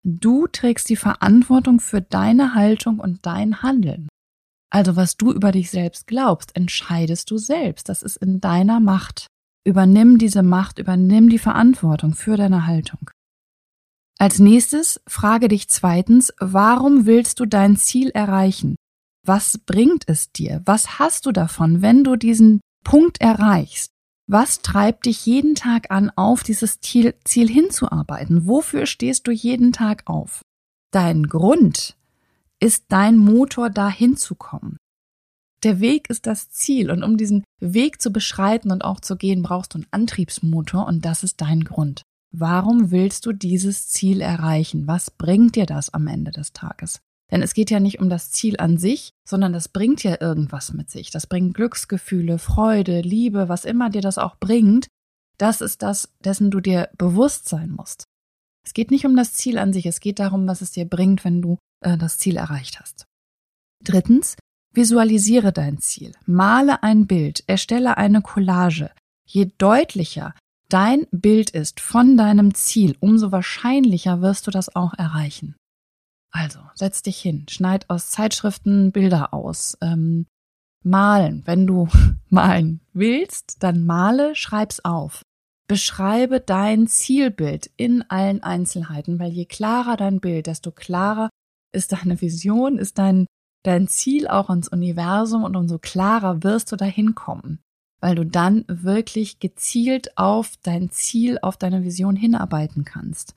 Du 0.05 0.47
trägst 0.47 0.89
die 0.89 0.97
Verantwortung 0.97 1.81
für 1.81 2.01
deine 2.01 2.55
Haltung 2.55 3.01
und 3.01 3.27
dein 3.27 3.63
Handeln. 3.63 4.09
Also 4.71 4.95
was 4.97 5.17
du 5.17 5.33
über 5.33 5.53
dich 5.53 5.71
selbst 5.71 6.07
glaubst, 6.07 6.55
entscheidest 6.57 7.31
du 7.31 7.39
selbst. 7.39 7.89
Das 7.89 8.03
ist 8.03 8.17
in 8.17 8.41
deiner 8.41 8.81
Macht. 8.81 9.27
Übernimm 9.67 10.19
diese 10.19 10.43
Macht, 10.43 10.79
übernimm 10.79 11.29
die 11.29 11.39
Verantwortung 11.39 12.15
für 12.15 12.37
deine 12.37 12.67
Haltung. 12.67 13.11
Als 14.19 14.39
nächstes 14.39 15.01
frage 15.07 15.49
dich 15.49 15.69
zweitens, 15.69 16.33
warum 16.39 17.07
willst 17.07 17.41
du 17.41 17.47
dein 17.47 17.77
Ziel 17.77 18.11
erreichen? 18.11 18.77
Was 19.27 19.59
bringt 19.59 20.09
es 20.09 20.33
dir? 20.33 20.63
Was 20.65 20.99
hast 20.99 21.27
du 21.27 21.33
davon, 21.33 21.83
wenn 21.83 22.05
du 22.05 22.17
diesen 22.17 22.61
Punkt 22.85 23.21
erreichst? 23.21 23.91
Was 24.27 24.63
treibt 24.63 25.07
dich 25.07 25.27
jeden 25.27 25.55
Tag 25.55 25.91
an, 25.91 26.11
auf 26.15 26.43
dieses 26.43 26.81
Ziel, 26.81 27.15
Ziel 27.25 27.49
hinzuarbeiten? 27.49 28.47
Wofür 28.47 28.87
stehst 28.87 29.27
du 29.27 29.33
jeden 29.33 29.73
Tag 29.73 30.05
auf? 30.07 30.43
Dein 30.93 31.25
Grund 31.25 31.97
ist 32.61 32.85
dein 32.89 33.17
Motor, 33.17 33.71
da 33.71 33.91
hinzukommen. 33.91 34.77
Der 35.63 35.81
Weg 35.81 36.09
ist 36.09 36.27
das 36.27 36.51
Ziel 36.51 36.91
und 36.91 37.03
um 37.03 37.17
diesen 37.17 37.45
Weg 37.61 38.01
zu 38.01 38.13
beschreiten 38.13 38.71
und 38.71 38.83
auch 38.83 39.01
zu 39.01 39.17
gehen, 39.17 39.43
brauchst 39.43 39.75
du 39.75 39.79
einen 39.79 39.87
Antriebsmotor 39.91 40.87
und 40.87 41.05
das 41.05 41.23
ist 41.23 41.41
dein 41.41 41.65
Grund. 41.65 42.03
Warum 42.33 42.91
willst 42.91 43.27
du 43.27 43.33
dieses 43.33 43.89
Ziel 43.89 44.21
erreichen? 44.21 44.87
Was 44.87 45.11
bringt 45.11 45.57
dir 45.57 45.67
das 45.67 45.93
am 45.93 46.07
Ende 46.07 46.31
des 46.31 46.53
Tages? 46.53 47.01
Denn 47.31 47.43
es 47.43 47.55
geht 47.55 47.71
ja 47.71 47.81
nicht 47.81 48.01
um 48.01 48.09
das 48.09 48.31
Ziel 48.31 48.57
an 48.59 48.77
sich, 48.77 49.11
sondern 49.27 49.53
das 49.53 49.69
bringt 49.69 50.03
ja 50.03 50.21
irgendwas 50.21 50.73
mit 50.73 50.91
sich. 50.91 51.11
Das 51.11 51.27
bringt 51.27 51.55
Glücksgefühle, 51.55 52.39
Freude, 52.39 53.01
Liebe, 53.01 53.49
was 53.49 53.65
immer 53.65 53.91
dir 53.91 54.03
das 54.03 54.19
auch 54.19 54.37
bringt. 54.37 54.89
Das 55.39 55.61
ist 55.61 55.83
das, 55.83 56.13
dessen 56.25 56.51
du 56.51 56.61
dir 56.61 56.91
bewusst 56.99 57.49
sein 57.49 57.71
musst. 57.71 58.05
Es 58.65 58.75
geht 58.75 58.91
nicht 58.91 59.07
um 59.07 59.17
das 59.17 59.33
Ziel 59.33 59.59
an 59.59 59.73
sich, 59.73 59.87
es 59.87 60.01
geht 60.01 60.19
darum, 60.19 60.47
was 60.47 60.61
es 60.61 60.73
dir 60.73 60.85
bringt, 60.85 61.25
wenn 61.25 61.41
du 61.41 61.59
äh, 61.83 61.97
das 61.97 62.19
Ziel 62.19 62.37
erreicht 62.37 62.79
hast. 62.81 63.05
Drittens, 63.83 64.37
visualisiere 64.75 65.53
dein 65.53 65.79
Ziel, 65.79 66.13
male 66.27 66.83
ein 66.83 67.07
Bild, 67.07 67.43
erstelle 67.47 67.97
eine 67.97 68.21
Collage. 68.21 68.91
Je 69.27 69.51
deutlicher 69.57 70.35
dein 70.69 71.07
Bild 71.11 71.51
ist 71.51 71.81
von 71.81 72.17
deinem 72.17 72.55
Ziel, 72.55 72.97
umso 73.01 73.33
wahrscheinlicher 73.33 74.21
wirst 74.21 74.47
du 74.47 74.51
das 74.51 74.75
auch 74.75 74.95
erreichen. 74.95 75.57
Also, 76.31 76.61
setz 76.75 77.03
dich 77.03 77.19
hin, 77.19 77.47
schneid 77.49 77.91
aus 77.91 78.11
Zeitschriften 78.11 78.93
Bilder 78.93 79.35
aus, 79.35 79.77
ähm, 79.81 80.27
malen. 80.85 81.43
Wenn 81.45 81.67
du 81.67 81.89
malen 82.29 82.81
willst, 82.93 83.63
dann 83.63 83.85
male, 83.85 84.35
schreib's 84.35 84.85
auf. 84.85 85.23
Beschreibe 85.69 86.41
dein 86.41 86.89
Zielbild 86.89 87.71
in 87.77 88.03
allen 88.11 88.43
Einzelheiten, 88.43 89.19
weil 89.19 89.31
je 89.31 89.45
klarer 89.45 89.97
dein 89.97 90.21
Bild, 90.21 90.47
desto 90.47 90.73
klarer 90.73 91.31
ist 91.73 91.93
deine 91.93 92.21
Vision, 92.21 92.79
ist 92.79 92.99
dein, 92.99 93.27
dein 93.65 93.87
Ziel 93.87 94.27
auch 94.27 94.51
ins 94.51 94.69
Universum 94.69 95.45
und 95.45 95.55
umso 95.55 95.79
klarer 95.79 96.43
wirst 96.43 96.73
du 96.73 96.77
dahin 96.77 97.15
kommen, 97.15 97.61
weil 98.01 98.17
du 98.17 98.27
dann 98.27 98.65
wirklich 98.67 99.39
gezielt 99.39 100.17
auf 100.19 100.55
dein 100.63 100.91
Ziel, 100.91 101.39
auf 101.41 101.57
deine 101.57 101.85
Vision 101.85 102.17
hinarbeiten 102.17 102.85
kannst. 102.85 103.37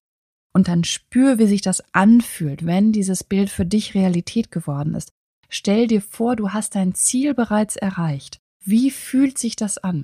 Und 0.56 0.68
dann 0.68 0.84
spür, 0.84 1.40
wie 1.40 1.48
sich 1.48 1.62
das 1.62 1.84
anfühlt, 1.94 2.66
wenn 2.66 2.92
dieses 2.92 3.24
Bild 3.24 3.50
für 3.50 3.66
dich 3.66 3.96
Realität 3.96 4.52
geworden 4.52 4.94
ist. 4.94 5.10
Stell 5.50 5.88
dir 5.88 6.02
vor, 6.02 6.36
du 6.36 6.52
hast 6.52 6.76
dein 6.76 6.94
Ziel 6.94 7.34
bereits 7.34 7.76
erreicht. 7.76 8.38
Wie 8.64 8.92
fühlt 8.92 9.38
sich 9.38 9.56
das 9.56 9.78
an? 9.78 10.04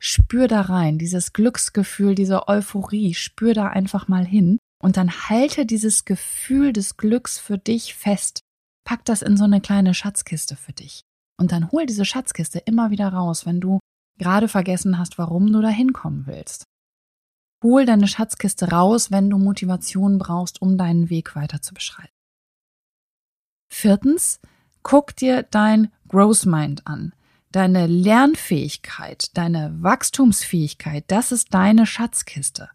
Spür 0.00 0.46
da 0.46 0.62
rein, 0.62 0.98
dieses 0.98 1.32
Glücksgefühl, 1.32 2.14
diese 2.14 2.48
Euphorie, 2.48 3.14
spür 3.14 3.54
da 3.54 3.66
einfach 3.66 4.08
mal 4.08 4.24
hin 4.24 4.58
und 4.80 4.96
dann 4.96 5.10
halte 5.28 5.66
dieses 5.66 6.04
Gefühl 6.04 6.72
des 6.72 6.96
Glücks 6.96 7.38
für 7.38 7.58
dich 7.58 7.94
fest. 7.94 8.40
Pack 8.84 9.04
das 9.04 9.22
in 9.22 9.36
so 9.36 9.44
eine 9.44 9.60
kleine 9.60 9.94
Schatzkiste 9.94 10.56
für 10.56 10.72
dich. 10.72 11.02
Und 11.36 11.52
dann 11.52 11.70
hol 11.70 11.86
diese 11.86 12.04
Schatzkiste 12.04 12.58
immer 12.60 12.90
wieder 12.90 13.08
raus, 13.08 13.44
wenn 13.44 13.60
du 13.60 13.80
gerade 14.18 14.48
vergessen 14.48 14.98
hast, 14.98 15.18
warum 15.18 15.52
du 15.52 15.60
da 15.60 15.68
hinkommen 15.68 16.26
willst. 16.26 16.64
Hol 17.62 17.86
deine 17.86 18.06
Schatzkiste 18.06 18.70
raus, 18.70 19.10
wenn 19.10 19.30
du 19.30 19.38
Motivation 19.38 20.18
brauchst, 20.18 20.62
um 20.62 20.78
deinen 20.78 21.10
Weg 21.10 21.34
weiter 21.34 21.60
zu 21.60 21.74
beschreiten. 21.74 22.12
Viertens, 23.68 24.40
guck 24.82 25.16
dir 25.16 25.42
dein 25.42 25.92
Growth 26.08 26.46
Mind 26.46 26.86
an. 26.86 27.12
Deine 27.50 27.86
Lernfähigkeit, 27.86 29.36
deine 29.36 29.74
Wachstumsfähigkeit, 29.82 31.04
das 31.08 31.32
ist 31.32 31.52
deine 31.54 31.86
Schatzkiste. 31.86 32.68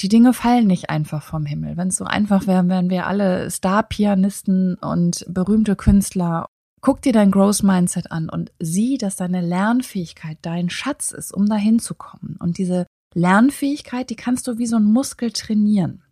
Die 0.00 0.08
Dinge 0.08 0.32
fallen 0.32 0.66
nicht 0.66 0.88
einfach 0.88 1.22
vom 1.22 1.44
Himmel. 1.44 1.76
Wenn 1.76 1.88
es 1.88 1.96
so 1.96 2.04
einfach 2.04 2.46
wäre, 2.46 2.66
wären 2.68 2.88
wir 2.88 3.06
alle 3.06 3.50
Star-Pianisten 3.50 4.76
und 4.76 5.26
berühmte 5.28 5.76
Künstler. 5.76 6.46
Guck 6.80 7.02
dir 7.02 7.12
dein 7.12 7.30
Growth 7.30 7.62
Mindset 7.62 8.10
an 8.10 8.30
und 8.30 8.52
sieh, 8.58 8.96
dass 8.96 9.16
deine 9.16 9.42
Lernfähigkeit 9.42 10.38
dein 10.40 10.70
Schatz 10.70 11.10
ist, 11.10 11.34
um 11.34 11.46
dahin 11.46 11.78
zu 11.78 11.94
kommen. 11.94 12.36
Und 12.38 12.56
diese 12.56 12.86
Lernfähigkeit, 13.14 14.10
die 14.10 14.16
kannst 14.16 14.46
du 14.46 14.58
wie 14.58 14.66
so 14.66 14.76
ein 14.76 14.84
Muskel 14.84 15.32
trainieren, 15.32 16.02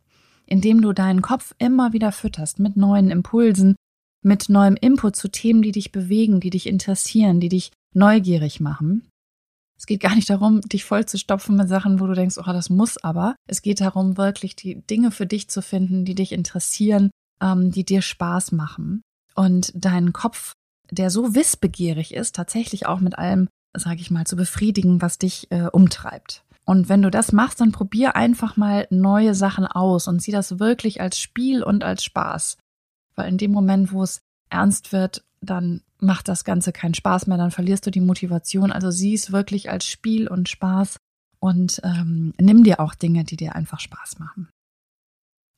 indem 0.47 0.81
du 0.81 0.93
deinen 0.93 1.23
Kopf 1.23 1.55
immer 1.59 1.93
wieder 1.93 2.12
fütterst 2.12 2.59
mit 2.59 2.76
neuen 2.76 3.11
Impulsen, 3.11 3.76
mit 4.23 4.49
neuem 4.49 4.76
Input 4.76 5.17
zu 5.17 5.28
Themen, 5.28 5.62
die 5.62 5.73
dich 5.73 5.93
bewegen, 5.93 6.40
die 6.40 6.50
dich 6.50 6.67
interessieren, 6.67 7.40
die 7.40 7.49
dich 7.49 7.71
neugierig 7.95 8.61
machen. 8.61 9.09
Es 9.78 9.87
geht 9.87 10.00
gar 10.00 10.17
nicht 10.17 10.28
darum, 10.28 10.61
dich 10.61 10.85
voll 10.85 11.07
zu 11.07 11.19
stopfen 11.19 11.57
mit 11.57 11.69
Sachen, 11.69 12.00
wo 12.00 12.07
du 12.09 12.14
denkst, 12.14 12.37
oh, 12.38 12.52
das 12.52 12.69
muss 12.69 12.99
aber. 12.99 13.37
Es 13.47 13.62
geht 13.62 13.81
darum, 13.81 14.17
wirklich 14.17 14.57
die 14.57 14.83
Dinge 14.87 15.12
für 15.12 15.26
dich 15.26 15.49
zu 15.49 15.62
finden, 15.62 16.05
die 16.05 16.17
dich 16.17 16.33
interessieren, 16.33 17.11
ähm, 17.40 17.71
die 17.71 17.85
dir 17.85 18.02
Spaß 18.02 18.50
machen. 18.52 19.02
Und 19.37 19.71
deinen 19.76 20.12
Kopf, 20.12 20.55
der 20.90 21.11
so 21.11 21.37
wissbegierig 21.37 22.12
ist, 22.12 22.35
tatsächlich 22.35 22.87
auch 22.87 22.99
mit 22.99 23.17
allem, 23.17 23.49
sage 23.76 24.00
ich 24.00 24.11
mal, 24.11 24.26
zu 24.26 24.35
befriedigen, 24.35 25.00
was 25.00 25.19
dich 25.19 25.47
äh, 25.50 25.69
umtreibt. 25.71 26.43
Und 26.68 26.90
wenn 26.90 27.00
du 27.00 27.10
das 27.10 27.32
machst, 27.32 27.62
dann 27.62 27.72
probier 27.72 28.14
einfach 28.14 28.58
mal 28.58 28.87
neue 28.90 29.34
Sachen 29.34 29.66
aus 29.66 30.06
und 30.06 30.20
sieh 30.20 30.32
das 30.32 30.58
wirklich 30.58 31.00
als 31.00 31.18
Spiel 31.18 31.62
und 31.62 31.82
als 31.82 32.04
Spaß. 32.04 32.58
Weil 33.14 33.30
in 33.30 33.38
dem 33.38 33.52
Moment, 33.52 33.90
wo 33.90 34.02
es 34.02 34.20
ernst 34.50 34.92
wird, 34.92 35.25
dann 35.40 35.80
macht 35.98 36.28
das 36.28 36.44
Ganze 36.44 36.72
keinen 36.72 36.92
Spaß 36.92 37.26
mehr, 37.26 37.38
dann 37.38 37.52
verlierst 37.52 37.87
du 37.87 37.90
die 37.90 38.02
Motivation. 38.02 38.70
Also 38.70 38.90
sieh 38.90 39.14
es 39.14 39.32
wirklich 39.32 39.70
als 39.70 39.87
Spiel 39.87 40.28
und 40.28 40.50
Spaß 40.50 40.98
und 41.40 41.80
ähm, 41.84 42.34
nimm 42.38 42.64
dir 42.64 42.80
auch 42.80 42.94
Dinge, 42.94 43.25
die 43.25 43.38
dir 43.38 43.54
einfach 43.54 43.80
Spaß 43.80 44.18
machen. 44.18 44.50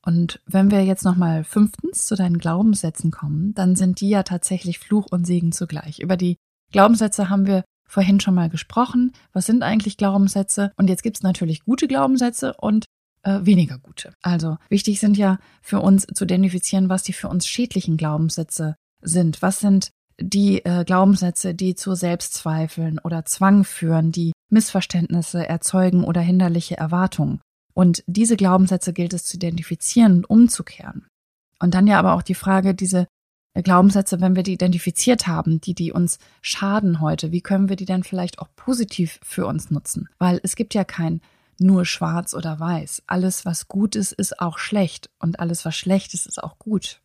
Und 0.05 0.41
wenn 0.45 0.71
wir 0.71 0.85
jetzt 0.85 1.03
nochmal 1.03 1.43
fünftens 1.43 2.05
zu 2.05 2.15
deinen 2.15 2.37
Glaubenssätzen 2.37 3.11
kommen, 3.11 3.53
dann 3.53 3.75
sind 3.75 3.99
die 3.99 4.07
ja 4.07 4.23
tatsächlich 4.23 4.79
Fluch 4.79 5.07
und 5.11 5.27
Segen 5.27 5.51
zugleich. 5.51 5.99
Über 5.99 6.15
die 6.15 6.37
Glaubenssätze 6.71 7.27
haben 7.27 7.47
wir 7.47 7.65
vorhin 7.91 8.19
schon 8.19 8.35
mal 8.35 8.49
gesprochen. 8.49 9.11
Was 9.33 9.45
sind 9.45 9.63
eigentlich 9.63 9.97
Glaubenssätze? 9.97 10.71
Und 10.77 10.89
jetzt 10.89 11.03
gibt 11.03 11.17
es 11.17 11.23
natürlich 11.23 11.65
gute 11.65 11.87
Glaubenssätze 11.87 12.53
und 12.53 12.85
äh, 13.23 13.39
weniger 13.43 13.77
gute. 13.77 14.13
Also 14.21 14.57
wichtig 14.69 14.99
sind 14.99 15.17
ja 15.17 15.39
für 15.61 15.81
uns 15.81 16.07
zu 16.07 16.23
identifizieren, 16.23 16.89
was 16.89 17.03
die 17.03 17.13
für 17.13 17.27
uns 17.27 17.47
schädlichen 17.47 17.97
Glaubenssätze 17.97 18.75
sind. 19.01 19.41
Was 19.41 19.59
sind 19.59 19.91
die 20.19 20.63
äh, 20.63 20.85
Glaubenssätze, 20.85 21.53
die 21.53 21.75
zu 21.75 21.95
Selbstzweifeln 21.95 22.99
oder 22.99 23.25
Zwang 23.25 23.63
führen, 23.63 24.11
die 24.11 24.31
Missverständnisse 24.49 25.47
erzeugen 25.47 26.03
oder 26.03 26.21
hinderliche 26.21 26.77
Erwartungen. 26.77 27.41
Und 27.73 28.03
diese 28.07 28.37
Glaubenssätze 28.37 28.93
gilt 28.93 29.13
es 29.13 29.23
zu 29.23 29.37
identifizieren 29.37 30.17
und 30.17 30.29
umzukehren. 30.29 31.07
Und 31.59 31.73
dann 31.73 31.87
ja 31.87 31.99
aber 31.99 32.13
auch 32.13 32.21
die 32.21 32.35
Frage, 32.35 32.73
diese 32.73 33.07
Glaubenssätze, 33.53 34.21
wenn 34.21 34.35
wir 34.35 34.43
die 34.43 34.53
identifiziert 34.53 35.27
haben, 35.27 35.59
die, 35.59 35.73
die 35.73 35.91
uns 35.91 36.19
schaden 36.41 37.01
heute, 37.01 37.31
wie 37.31 37.41
können 37.41 37.67
wir 37.67 37.75
die 37.75 37.85
dann 37.85 38.03
vielleicht 38.03 38.39
auch 38.39 38.47
positiv 38.55 39.19
für 39.23 39.45
uns 39.45 39.69
nutzen? 39.71 40.07
Weil 40.17 40.39
es 40.43 40.55
gibt 40.55 40.73
ja 40.73 40.85
kein 40.85 41.21
nur 41.59 41.85
schwarz 41.85 42.33
oder 42.33 42.59
weiß. 42.59 43.03
Alles, 43.07 43.45
was 43.45 43.67
gut 43.67 43.95
ist, 43.95 44.13
ist 44.13 44.39
auch 44.39 44.57
schlecht 44.57 45.09
und 45.19 45.39
alles, 45.39 45.65
was 45.65 45.75
schlecht 45.75 46.13
ist, 46.13 46.25
ist 46.25 46.41
auch 46.41 46.57
gut. 46.59 47.01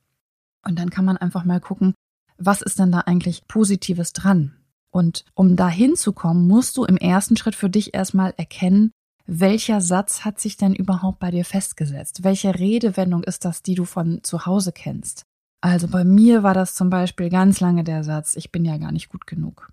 Und 0.64 0.78
dann 0.78 0.90
kann 0.90 1.04
man 1.04 1.16
einfach 1.16 1.44
mal 1.44 1.60
gucken, 1.60 1.94
was 2.38 2.62
ist 2.62 2.78
denn 2.78 2.92
da 2.92 3.00
eigentlich 3.00 3.46
Positives 3.48 4.12
dran? 4.12 4.56
Und 4.90 5.24
um 5.34 5.56
da 5.56 5.68
hinzukommen, 5.68 6.46
musst 6.46 6.76
du 6.76 6.84
im 6.84 6.96
ersten 6.96 7.36
Schritt 7.36 7.54
für 7.54 7.68
dich 7.68 7.92
erstmal 7.92 8.34
erkennen, 8.36 8.92
welcher 9.26 9.80
Satz 9.80 10.24
hat 10.24 10.40
sich 10.40 10.56
denn 10.56 10.74
überhaupt 10.74 11.18
bei 11.18 11.32
dir 11.32 11.44
festgesetzt? 11.44 12.22
Welche 12.22 12.54
Redewendung 12.54 13.24
ist 13.24 13.44
das, 13.44 13.62
die 13.62 13.74
du 13.74 13.84
von 13.84 14.22
zu 14.22 14.46
Hause 14.46 14.72
kennst? 14.72 15.25
Also 15.60 15.88
bei 15.88 16.04
mir 16.04 16.42
war 16.42 16.54
das 16.54 16.74
zum 16.74 16.90
Beispiel 16.90 17.30
ganz 17.30 17.60
lange 17.60 17.84
der 17.84 18.04
Satz, 18.04 18.36
ich 18.36 18.52
bin 18.52 18.64
ja 18.64 18.76
gar 18.76 18.92
nicht 18.92 19.08
gut 19.08 19.26
genug. 19.26 19.70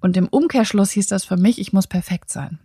Und 0.00 0.16
im 0.16 0.28
Umkehrschluss 0.28 0.90
hieß 0.92 1.06
das 1.06 1.24
für 1.24 1.36
mich, 1.36 1.58
ich 1.58 1.72
muss 1.72 1.86
perfekt 1.86 2.30
sein. 2.30 2.58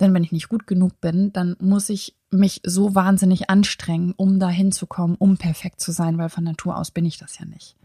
Denn 0.00 0.14
wenn 0.14 0.24
ich 0.24 0.32
nicht 0.32 0.48
gut 0.48 0.66
genug 0.66 1.00
bin, 1.00 1.32
dann 1.32 1.56
muss 1.60 1.88
ich 1.88 2.16
mich 2.30 2.60
so 2.64 2.94
wahnsinnig 2.94 3.50
anstrengen, 3.50 4.14
um 4.16 4.40
da 4.40 4.48
hinzukommen, 4.48 5.16
um 5.16 5.36
perfekt 5.36 5.80
zu 5.80 5.92
sein, 5.92 6.18
weil 6.18 6.28
von 6.28 6.44
Natur 6.44 6.76
aus 6.76 6.90
bin 6.90 7.04
ich 7.04 7.18
das 7.18 7.38
ja 7.38 7.44
nicht. 7.44 7.76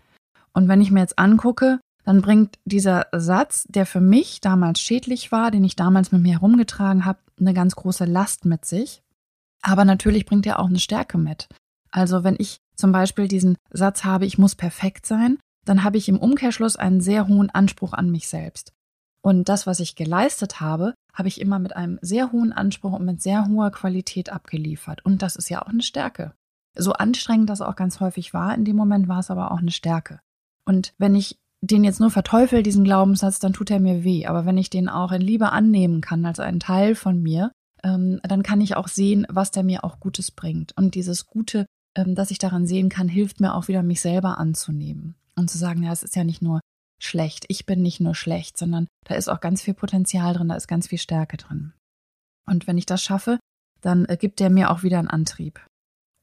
Und 0.53 0.67
wenn 0.67 0.81
ich 0.81 0.89
mir 0.89 1.01
jetzt 1.01 1.19
angucke, 1.19 1.79
dann 2.05 2.21
bringt 2.21 2.57
dieser 2.65 3.07
Satz, 3.11 3.65
der 3.67 3.85
für 3.85 3.99
mich 3.99 4.39
damals 4.39 4.79
schädlich 4.79 5.31
war, 5.31 5.51
den 5.51 5.63
ich 5.63 5.75
damals 5.75 6.11
mit 6.11 6.21
mir 6.21 6.33
herumgetragen 6.33 7.03
habe, 7.05 7.19
eine 7.39 7.53
ganz 7.53 7.75
große 7.75 8.05
Last 8.05 8.45
mit 8.45 8.65
sich. 8.65 9.03
Aber 9.61 9.83
natürlich 9.83 10.25
bringt 10.25 10.45
er 10.45 10.59
auch 10.59 10.67
eine 10.67 10.79
Stärke 10.79 11.17
mit. 11.17 11.49
Also 11.91 12.23
wenn 12.23 12.37
ich 12.39 12.61
zum 12.77 12.91
Beispiel 12.91 13.27
diesen 13.27 13.57
Satz 13.71 14.05
habe, 14.05 14.25
ich 14.25 14.37
muss 14.37 14.55
perfekt 14.55 15.05
sein, 15.05 15.37
dann 15.65 15.83
habe 15.83 15.97
ich 15.97 16.07
im 16.07 16.19
Umkehrschluss 16.19 16.77
einen 16.77 17.01
sehr 17.01 17.27
hohen 17.27 17.49
Anspruch 17.49 17.93
an 17.93 18.09
mich 18.09 18.29
selbst. 18.29 18.71
Und 19.21 19.49
das, 19.49 19.67
was 19.67 19.81
ich 19.81 19.95
geleistet 19.95 20.61
habe, 20.61 20.93
habe 21.13 21.27
ich 21.27 21.41
immer 21.41 21.59
mit 21.59 21.75
einem 21.75 21.99
sehr 22.01 22.31
hohen 22.31 22.53
Anspruch 22.53 22.93
und 22.93 23.05
mit 23.05 23.21
sehr 23.21 23.47
hoher 23.47 23.71
Qualität 23.71 24.31
abgeliefert. 24.31 25.03
Und 25.03 25.21
das 25.21 25.35
ist 25.35 25.49
ja 25.49 25.61
auch 25.61 25.67
eine 25.67 25.81
Stärke. 25.81 26.33
So 26.77 26.93
anstrengend 26.93 27.49
das 27.49 27.61
auch 27.61 27.75
ganz 27.75 27.99
häufig 27.99 28.33
war, 28.33 28.53
in 28.53 28.63
dem 28.63 28.75
Moment 28.75 29.07
war 29.07 29.19
es 29.19 29.31
aber 29.31 29.51
auch 29.51 29.57
eine 29.57 29.71
Stärke. 29.71 30.19
Und 30.63 30.93
wenn 30.97 31.15
ich 31.15 31.37
den 31.61 31.83
jetzt 31.83 31.99
nur 31.99 32.11
verteufel, 32.11 32.61
diesen 32.61 32.83
Glaubenssatz, 32.83 33.39
dann 33.39 33.53
tut 33.53 33.71
er 33.71 33.79
mir 33.79 34.03
weh. 34.03 34.27
Aber 34.27 34.45
wenn 34.45 34.57
ich 34.57 34.69
den 34.69 34.89
auch 34.89 35.11
in 35.11 35.21
Liebe 35.21 35.51
annehmen 35.51 36.01
kann, 36.01 36.23
als 36.25 36.39
einen 36.39 36.59
Teil 36.59 36.93
von 36.93 37.21
mir, 37.21 37.51
ähm, 37.83 38.19
dann 38.23 38.43
kann 38.43 38.61
ich 38.61 38.75
auch 38.75 38.87
sehen, 38.87 39.25
was 39.29 39.51
der 39.51 39.63
mir 39.63 39.83
auch 39.83 39.99
Gutes 39.99 40.31
bringt. 40.31 40.77
Und 40.77 40.93
dieses 40.95 41.25
Gute 41.25 41.65
ähm, 41.97 42.15
das 42.15 42.31
ich 42.31 42.37
daran 42.37 42.65
sehen 42.65 42.89
kann, 42.89 43.09
hilft 43.09 43.39
mir 43.41 43.53
auch 43.53 43.67
wieder, 43.67 43.83
mich 43.83 44.01
selber 44.01 44.37
anzunehmen 44.37 45.15
und 45.35 45.49
zu 45.49 45.57
sagen, 45.57 45.83
ja, 45.83 45.91
es 45.91 46.03
ist 46.03 46.15
ja 46.15 46.23
nicht 46.23 46.41
nur 46.41 46.61
schlecht, 46.99 47.45
ich 47.49 47.65
bin 47.65 47.81
nicht 47.81 47.99
nur 47.99 48.15
schlecht, 48.15 48.57
sondern 48.57 48.87
da 49.05 49.15
ist 49.15 49.27
auch 49.29 49.39
ganz 49.41 49.61
viel 49.61 49.73
Potenzial 49.73 50.33
drin, 50.33 50.49
da 50.49 50.55
ist 50.55 50.67
ganz 50.67 50.87
viel 50.87 50.97
Stärke 50.97 51.37
drin. 51.37 51.73
Und 52.45 52.67
wenn 52.67 52.77
ich 52.77 52.85
das 52.85 53.03
schaffe, 53.03 53.39
dann 53.81 54.05
äh, 54.05 54.17
gibt 54.17 54.39
der 54.39 54.49
mir 54.49 54.71
auch 54.71 54.83
wieder 54.83 54.99
einen 54.99 55.09
Antrieb. 55.09 55.59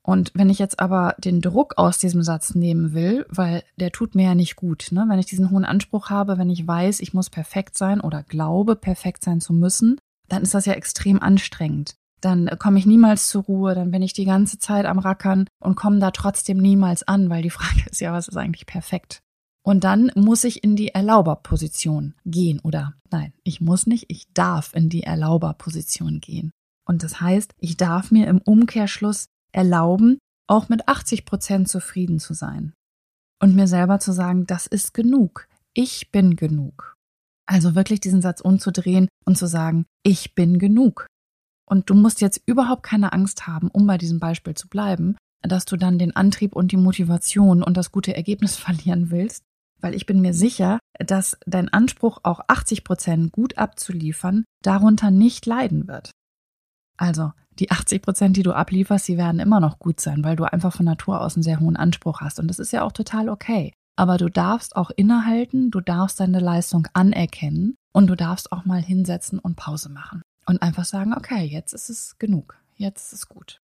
Und 0.07 0.33
wenn 0.35 0.51
ich 0.51 0.59
jetzt 0.59 0.81
aber 0.81 1.15
den 1.19 1.41
Druck 1.41 1.79
aus 1.79 1.97
diesem 1.97 2.23
Satz 2.23 2.55
nehmen 2.55 2.93
will, 2.93 3.25
weil 3.31 3.63
der 3.77 3.91
tut 3.91 4.15
mir 4.15 4.25
ja 4.25 4.35
nicht 4.35 4.55
gut, 4.55 4.89
ne? 4.91 5.07
wenn 5.09 5.19
ich 5.19 5.27
diesen 5.27 5.51
hohen 5.51 5.65
Anspruch 5.65 6.11
habe, 6.11 6.37
wenn 6.37 6.51
ich 6.51 6.67
weiß, 6.67 7.01
ich 7.01 7.15
muss 7.15 7.31
perfekt 7.31 7.79
sein 7.79 8.01
oder 8.01 8.23
glaube, 8.23 8.77
perfekt 8.77 9.25
sein 9.25 9.41
zu 9.41 9.55
müssen, 9.55 9.99
dann 10.29 10.43
ist 10.43 10.53
das 10.53 10.67
ja 10.67 10.75
extrem 10.75 11.23
anstrengend. 11.23 11.95
Dann 12.25 12.49
komme 12.59 12.79
ich 12.79 12.87
niemals 12.87 13.29
zur 13.29 13.43
Ruhe, 13.43 13.75
dann 13.75 13.91
bin 13.91 14.01
ich 14.01 14.15
die 14.15 14.25
ganze 14.25 14.59
Zeit 14.59 14.87
am 14.87 14.99
Rackern 14.99 15.47
und 15.63 15.77
komme 15.77 15.99
da 15.99 16.11
trotzdem 16.11 16.57
niemals 16.57 17.03
an, 17.03 17.29
weil 17.29 17.43
die 17.43 17.51
Frage 17.59 17.85
ist 17.91 18.01
ja, 18.01 18.13
was 18.13 18.29
ist 18.29 18.37
eigentlich 18.37 18.67
perfekt? 18.67 19.21
Und 19.67 19.85
dann 19.85 20.11
muss 20.15 20.45
ich 20.45 20.63
in 20.63 20.77
die 20.77 20.89
Erlauberposition 20.89 22.15
gehen 22.25 22.61
oder 22.61 22.95
nein, 23.11 23.33
ich 23.45 23.61
muss 23.61 23.87
nicht, 23.87 24.07
ich 24.09 24.27
darf 24.33 24.75
in 24.75 24.89
die 24.89 25.03
Erlauberposition 25.03 26.21
gehen. 26.21 26.51
Und 26.87 27.03
das 27.03 27.21
heißt, 27.21 27.53
ich 27.59 27.77
darf 27.77 28.11
mir 28.11 28.27
im 28.29 28.41
Umkehrschluss 28.43 29.27
erlauben, 29.53 30.19
auch 30.47 30.69
mit 30.69 30.89
80 30.89 31.25
Prozent 31.25 31.69
zufrieden 31.69 32.19
zu 32.19 32.35
sein. 32.35 32.75
Und 33.41 33.55
mir 33.55 33.67
selber 33.67 33.99
zu 34.01 34.13
sagen, 34.13 34.47
das 34.47 34.67
ist 34.67 34.93
genug. 34.93 35.49
Ich 35.75 36.11
bin 36.13 36.37
genug. 36.37 36.95
Also 37.47 37.75
wirklich 37.75 38.01
diesen 38.01 38.23
Satz 38.23 38.41
umzudrehen 38.41 39.09
und 39.25 39.37
zu 39.37 39.47
sagen, 39.47 39.87
ich 40.03 40.35
bin 40.35 40.59
genug. 40.59 41.07
Und 41.67 41.89
du 41.91 41.95
musst 41.95 42.21
jetzt 42.21 42.43
überhaupt 42.47 42.83
keine 42.83 43.13
Angst 43.13 43.47
haben, 43.47 43.69
um 43.69 43.87
bei 43.87 43.99
diesem 43.99 44.21
Beispiel 44.21 44.55
zu 44.55 44.69
bleiben, 44.69 45.17
dass 45.43 45.65
du 45.65 45.77
dann 45.77 45.99
den 45.99 46.15
Antrieb 46.17 46.57
und 46.57 46.73
die 46.73 46.77
Motivation 46.77 47.63
und 47.63 47.77
das 47.77 47.93
gute 47.93 48.15
Ergebnis 48.15 48.57
verlieren 48.57 49.11
willst, 49.11 49.43
weil 49.81 49.95
ich 49.95 50.07
bin 50.07 50.21
mir 50.21 50.35
sicher, 50.35 50.79
dass 50.99 51.37
dein 51.47 51.69
Anspruch, 51.69 52.21
auch 52.23 52.41
80 52.49 52.85
Prozent 52.85 53.33
gut 53.33 53.59
abzuliefern, 53.59 54.45
darunter 54.63 55.11
nicht 55.11 55.47
leiden 55.47 55.89
wird. 55.89 56.11
Also, 56.97 57.33
die 57.59 57.71
80 57.71 58.03
Prozent, 58.03 58.37
die 58.37 58.43
du 58.43 58.53
ablieferst, 58.53 59.07
die 59.09 59.17
werden 59.17 59.41
immer 59.41 59.61
noch 59.61 59.79
gut 59.79 60.01
sein, 60.01 60.25
weil 60.25 60.37
du 60.37 60.45
einfach 60.45 60.73
von 60.73 60.87
Natur 60.87 61.21
aus 61.21 61.37
einen 61.37 61.43
sehr 61.43 61.61
hohen 61.61 61.77
Anspruch 61.77 62.21
hast. 62.21 62.41
Und 62.41 62.49
das 62.49 62.59
ist 62.59 62.73
ja 62.73 62.83
auch 62.83 62.93
total 62.93 63.29
okay. 63.29 63.73
Aber 63.97 64.17
du 64.17 64.29
darfst 64.29 64.75
auch 64.75 64.91
innehalten, 64.91 65.71
du 65.71 65.81
darfst 65.81 66.19
deine 66.19 66.41
Leistung 66.41 66.89
anerkennen 66.95 67.77
und 67.93 68.09
du 68.09 68.17
darfst 68.17 68.51
auch 68.51 68.65
mal 68.65 68.83
hinsetzen 68.83 69.39
und 69.39 69.57
Pause 69.57 69.89
machen. 69.89 70.23
Und 70.47 70.63
einfach 70.63 70.85
sagen, 70.85 71.15
okay, 71.15 71.45
jetzt 71.45 71.73
ist 71.73 71.89
es 71.89 72.19
genug, 72.19 72.59
jetzt 72.77 73.13
ist 73.13 73.21
es 73.21 73.29
gut. 73.29 73.61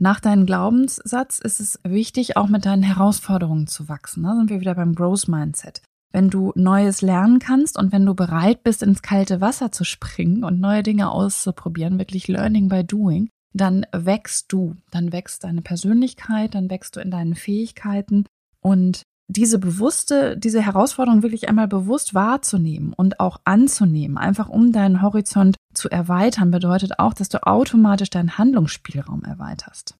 Nach 0.00 0.20
deinem 0.20 0.46
Glaubenssatz 0.46 1.40
ist 1.40 1.58
es 1.58 1.80
wichtig, 1.82 2.36
auch 2.36 2.48
mit 2.48 2.64
deinen 2.66 2.84
Herausforderungen 2.84 3.66
zu 3.66 3.88
wachsen. 3.88 4.22
Da 4.22 4.36
sind 4.36 4.48
wir 4.48 4.60
wieder 4.60 4.76
beim 4.76 4.94
Growth 4.94 5.26
Mindset. 5.26 5.82
Wenn 6.12 6.30
du 6.30 6.52
Neues 6.54 7.02
lernen 7.02 7.40
kannst 7.40 7.76
und 7.76 7.92
wenn 7.92 8.06
du 8.06 8.14
bereit 8.14 8.62
bist, 8.62 8.82
ins 8.82 9.02
kalte 9.02 9.40
Wasser 9.40 9.72
zu 9.72 9.84
springen 9.84 10.44
und 10.44 10.60
neue 10.60 10.82
Dinge 10.82 11.10
auszuprobieren, 11.10 11.98
wirklich 11.98 12.28
Learning 12.28 12.68
by 12.68 12.84
Doing, 12.84 13.28
dann 13.52 13.86
wächst 13.92 14.52
du, 14.52 14.76
dann 14.90 15.12
wächst 15.12 15.44
deine 15.44 15.62
Persönlichkeit, 15.62 16.54
dann 16.54 16.70
wächst 16.70 16.96
du 16.96 17.00
in 17.00 17.10
deinen 17.10 17.34
Fähigkeiten 17.34 18.24
und 18.60 19.02
diese 19.28 19.58
bewusste, 19.58 20.36
diese 20.38 20.62
Herausforderung 20.62 21.22
wirklich 21.22 21.48
einmal 21.48 21.68
bewusst 21.68 22.14
wahrzunehmen 22.14 22.94
und 22.94 23.20
auch 23.20 23.40
anzunehmen, 23.44 24.16
einfach 24.16 24.48
um 24.48 24.72
deinen 24.72 25.02
Horizont 25.02 25.56
zu 25.74 25.90
erweitern, 25.90 26.50
bedeutet 26.50 26.98
auch, 26.98 27.12
dass 27.12 27.28
du 27.28 27.46
automatisch 27.46 28.10
deinen 28.10 28.38
Handlungsspielraum 28.38 29.24
erweiterst. 29.24 29.94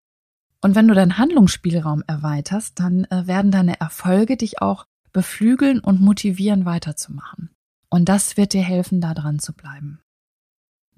Und 0.60 0.74
wenn 0.74 0.88
du 0.88 0.94
deinen 0.94 1.18
Handlungsspielraum 1.18 2.02
erweiterst, 2.06 2.80
dann 2.80 3.04
äh, 3.04 3.26
werden 3.26 3.50
deine 3.50 3.78
Erfolge 3.80 4.36
dich 4.36 4.60
auch 4.62 4.86
beflügeln 5.12 5.78
und 5.80 6.00
motivieren 6.00 6.64
weiterzumachen. 6.64 7.50
Und 7.90 8.08
das 8.08 8.36
wird 8.36 8.54
dir 8.54 8.62
helfen, 8.62 9.00
da 9.00 9.14
dran 9.14 9.38
zu 9.38 9.52
bleiben. 9.52 10.00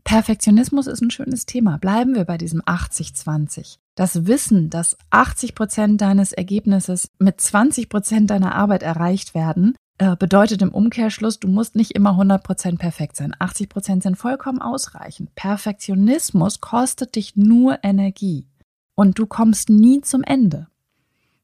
Perfektionismus 0.04 0.86
ist 0.86 1.02
ein 1.02 1.10
schönes 1.10 1.46
Thema. 1.46 1.78
Bleiben 1.78 2.14
wir 2.14 2.24
bei 2.24 2.38
diesem 2.38 2.62
80-20. 2.62 3.78
Das 3.94 4.26
Wissen, 4.26 4.70
dass 4.70 4.96
80 5.10 5.54
Prozent 5.54 6.00
deines 6.00 6.32
Ergebnisses 6.32 7.10
mit 7.18 7.40
20 7.40 7.88
Prozent 7.88 8.30
deiner 8.30 8.54
Arbeit 8.54 8.82
erreicht 8.82 9.34
werden, 9.34 9.74
äh, 9.98 10.16
bedeutet 10.16 10.62
im 10.62 10.72
Umkehrschluss, 10.72 11.40
du 11.40 11.48
musst 11.48 11.76
nicht 11.76 11.90
immer 11.90 12.12
100 12.12 12.42
Prozent 12.42 12.78
perfekt 12.78 13.16
sein. 13.16 13.34
80 13.38 13.68
Prozent 13.68 14.02
sind 14.02 14.16
vollkommen 14.16 14.62
ausreichend. 14.62 15.34
Perfektionismus 15.34 16.60
kostet 16.60 17.16
dich 17.16 17.36
nur 17.36 17.78
Energie 17.82 18.46
und 18.94 19.18
du 19.18 19.26
kommst 19.26 19.68
nie 19.68 20.00
zum 20.00 20.22
Ende. 20.22 20.68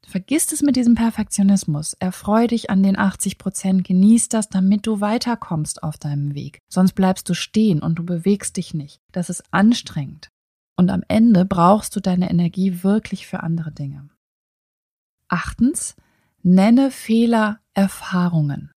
Vergiss 0.07 0.51
es 0.53 0.61
mit 0.61 0.77
diesem 0.77 0.95
Perfektionismus. 0.95 1.93
Erfreu 1.99 2.47
dich 2.47 2.69
an 2.69 2.81
den 2.81 2.97
80 2.97 3.37
Prozent, 3.37 3.83
genieß 3.83 4.29
das, 4.29 4.47
damit 4.47 4.87
du 4.87 5.01
weiterkommst 5.01 5.83
auf 5.83 5.97
deinem 5.97 6.33
Weg. 6.33 6.59
Sonst 6.69 6.93
bleibst 6.93 7.27
du 7.29 7.33
stehen 7.33 7.81
und 7.81 7.95
du 7.95 8.05
bewegst 8.05 8.57
dich 8.57 8.73
nicht. 8.73 9.01
Das 9.11 9.29
ist 9.29 9.43
anstrengend. 9.51 10.29
Und 10.77 10.89
am 10.89 11.03
Ende 11.07 11.43
brauchst 11.43 11.95
du 11.95 11.99
deine 11.99 12.29
Energie 12.29 12.83
wirklich 12.83 13.27
für 13.27 13.41
andere 13.41 13.71
Dinge. 13.71 14.09
Achtens, 15.27 15.95
nenne 16.43 16.91
Fehler 16.91 17.59
Erfahrungen. 17.73 18.71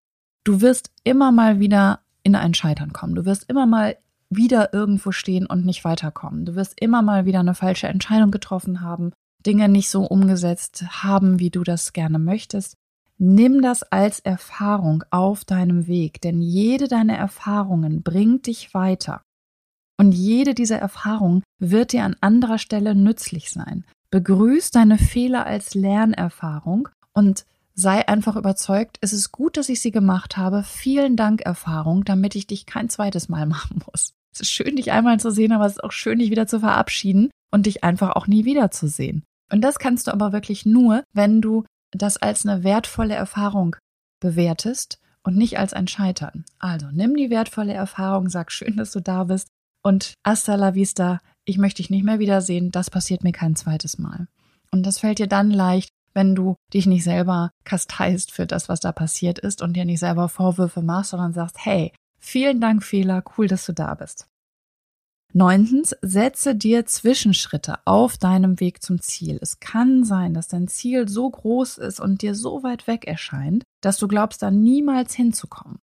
Du 0.45 0.61
wirst 0.61 0.91
immer 1.05 1.31
mal 1.31 1.61
wieder 1.61 2.01
in 2.23 2.35
ein 2.35 2.55
Scheitern 2.55 2.93
kommen. 2.93 3.15
Du 3.15 3.25
wirst 3.25 3.49
immer 3.49 3.67
mal 3.67 3.97
wieder 4.31 4.73
irgendwo 4.73 5.13
stehen 5.13 5.47
und 5.47 5.67
nicht 5.67 5.85
weiterkommen. 5.85 6.45
Du 6.45 6.55
wirst 6.55 6.81
immer 6.81 7.03
mal 7.03 7.27
wieder 7.27 7.41
eine 7.41 7.55
falsche 7.55 7.89
Entscheidung 7.89 8.31
getroffen 8.31 8.81
haben. 8.81 9.13
Dinge 9.47 9.69
nicht 9.69 9.91
so 9.91 10.05
umgesetzt 10.05 10.85
haben, 11.03 11.39
wie 11.39 11.51
du 11.51 11.63
das 11.63 11.93
gerne 11.93 12.19
möchtest, 12.19 12.75
nimm 13.19 13.63
das 13.63 13.83
als 13.83 14.21
Erfahrung 14.21 15.05
auf 15.11 15.45
deinem 15.45 15.87
Weg, 15.87 16.21
denn 16.21 16.41
jede 16.41 16.89
deiner 16.89 17.17
Erfahrungen 17.17 18.03
bringt 18.03 18.47
dich 18.47 18.75
weiter. 18.75 19.23
Und 20.01 20.13
jede 20.13 20.55
dieser 20.55 20.79
Erfahrungen 20.79 21.43
wird 21.59 21.93
dir 21.93 22.05
an 22.05 22.17
anderer 22.23 22.57
Stelle 22.57 22.95
nützlich 22.95 23.51
sein. 23.51 23.85
Begrüß 24.11 24.71
deine 24.71 24.97
Fehler 24.97 25.45
als 25.45 25.75
Lernerfahrung 25.75 26.89
und 27.13 27.45
sei 27.75 28.09
einfach 28.09 28.37
überzeugt, 28.37 28.97
es 29.03 29.13
ist 29.13 29.31
gut, 29.31 29.59
dass 29.59 29.69
ich 29.69 29.83
sie 29.83 29.91
gemacht 29.91 30.39
habe. 30.39 30.63
Vielen 30.63 31.17
Dank, 31.17 31.43
Erfahrung, 31.43 32.03
damit 32.07 32.35
ich 32.35 32.47
dich 32.47 32.65
kein 32.65 32.89
zweites 32.89 33.29
Mal 33.29 33.45
machen 33.55 33.83
muss. 33.93 34.15
Es 34.33 34.41
ist 34.41 34.51
schön, 34.51 34.77
dich 34.77 34.91
einmal 34.91 35.21
zu 35.21 35.31
sehen, 35.31 35.53
aber 35.53 35.67
es 35.67 35.73
ist 35.73 35.85
auch 35.85 35.93
schön, 35.93 36.19
dich 36.19 36.31
wieder 36.31 36.47
zu 36.47 36.61
verabschieden 36.61 37.31
und 37.51 37.67
dich 37.67 37.85
einfach 37.85 38.17
auch 38.17 38.27
nie 38.27 38.47
wiederzusehen. 38.47 39.23
Und 39.53 39.61
das 39.61 39.79
kannst 39.79 40.07
du 40.07 40.13
aber 40.13 40.33
wirklich 40.33 40.65
nur, 40.65 41.05
wenn 41.13 41.43
du 41.43 41.65
das 41.91 42.17
als 42.17 42.47
eine 42.47 42.65
wertvolle 42.65 43.17
Erfahrung 43.17 43.77
bewertest 44.19 44.99
und 45.25 45.37
nicht 45.37 45.59
als 45.59 45.75
ein 45.75 45.89
Scheitern. 45.89 46.47
Also 46.59 46.87
nimm 46.91 47.17
die 47.17 47.29
wertvolle 47.29 47.75
Erfahrung, 47.75 48.31
sag 48.31 48.51
schön, 48.51 48.79
dass 48.79 48.93
du 48.93 49.01
da 49.01 49.25
bist 49.25 49.49
und 49.83 50.15
hasta 50.25 50.55
la 50.55 50.75
vista, 50.75 51.21
ich 51.45 51.59
möchte 51.59 51.83
dich 51.83 51.91
nicht 51.91 52.05
mehr 52.05 52.19
wiedersehen, 52.19 52.71
das 52.71 52.91
passiert 52.91 53.25
mir 53.25 53.33
kein 53.33 53.57
zweites 53.57 53.99
Mal. 53.99 54.29
Und 54.71 54.85
das 54.85 54.99
fällt 54.99 55.19
dir 55.19 55.27
dann 55.27 55.51
leicht, 55.51 55.91
wenn 56.15 56.35
du 56.35 56.57
dich 56.73 56.87
nicht 56.87 57.05
selber 57.05 57.51
kasteist 57.65 58.33
für 58.33 58.47
das, 58.47 58.69
was 58.69 58.81
da 58.81 58.93
passiert 58.93 59.39
ist 59.39 59.63
und 59.63 59.75
dir 59.75 59.85
nicht 59.85 60.01
selber 60.01 60.29
Vorwürfe 60.29 60.83
machst, 60.83 61.11
sondern 61.11 61.33
sagst, 61.33 61.65
hey, 61.65 61.93
vielen 62.19 62.61
Dank, 62.61 62.83
Fehler, 62.83 63.23
cool, 63.37 63.47
dass 63.47 63.67
du 63.67 63.73
da 63.73 63.95
bist. 63.95 64.27
Neuntens, 65.33 65.95
setze 66.03 66.57
dir 66.57 66.87
Zwischenschritte 66.87 67.79
auf 67.85 68.19
deinem 68.19 68.59
Weg 68.59 68.83
zum 68.83 69.01
Ziel. 69.01 69.39
Es 69.41 69.61
kann 69.61 70.03
sein, 70.03 70.35
dass 70.35 70.49
dein 70.49 70.67
Ziel 70.67 71.09
so 71.09 71.31
groß 71.31 71.79
ist 71.79 72.01
und 72.01 72.23
dir 72.23 72.35
so 72.35 72.65
weit 72.65 72.89
weg 72.89 73.07
erscheint, 73.07 73.63
dass 73.81 73.99
du 73.99 74.09
glaubst, 74.09 74.43
da 74.43 74.51
niemals 74.51 75.15
hinzukommen. 75.15 75.79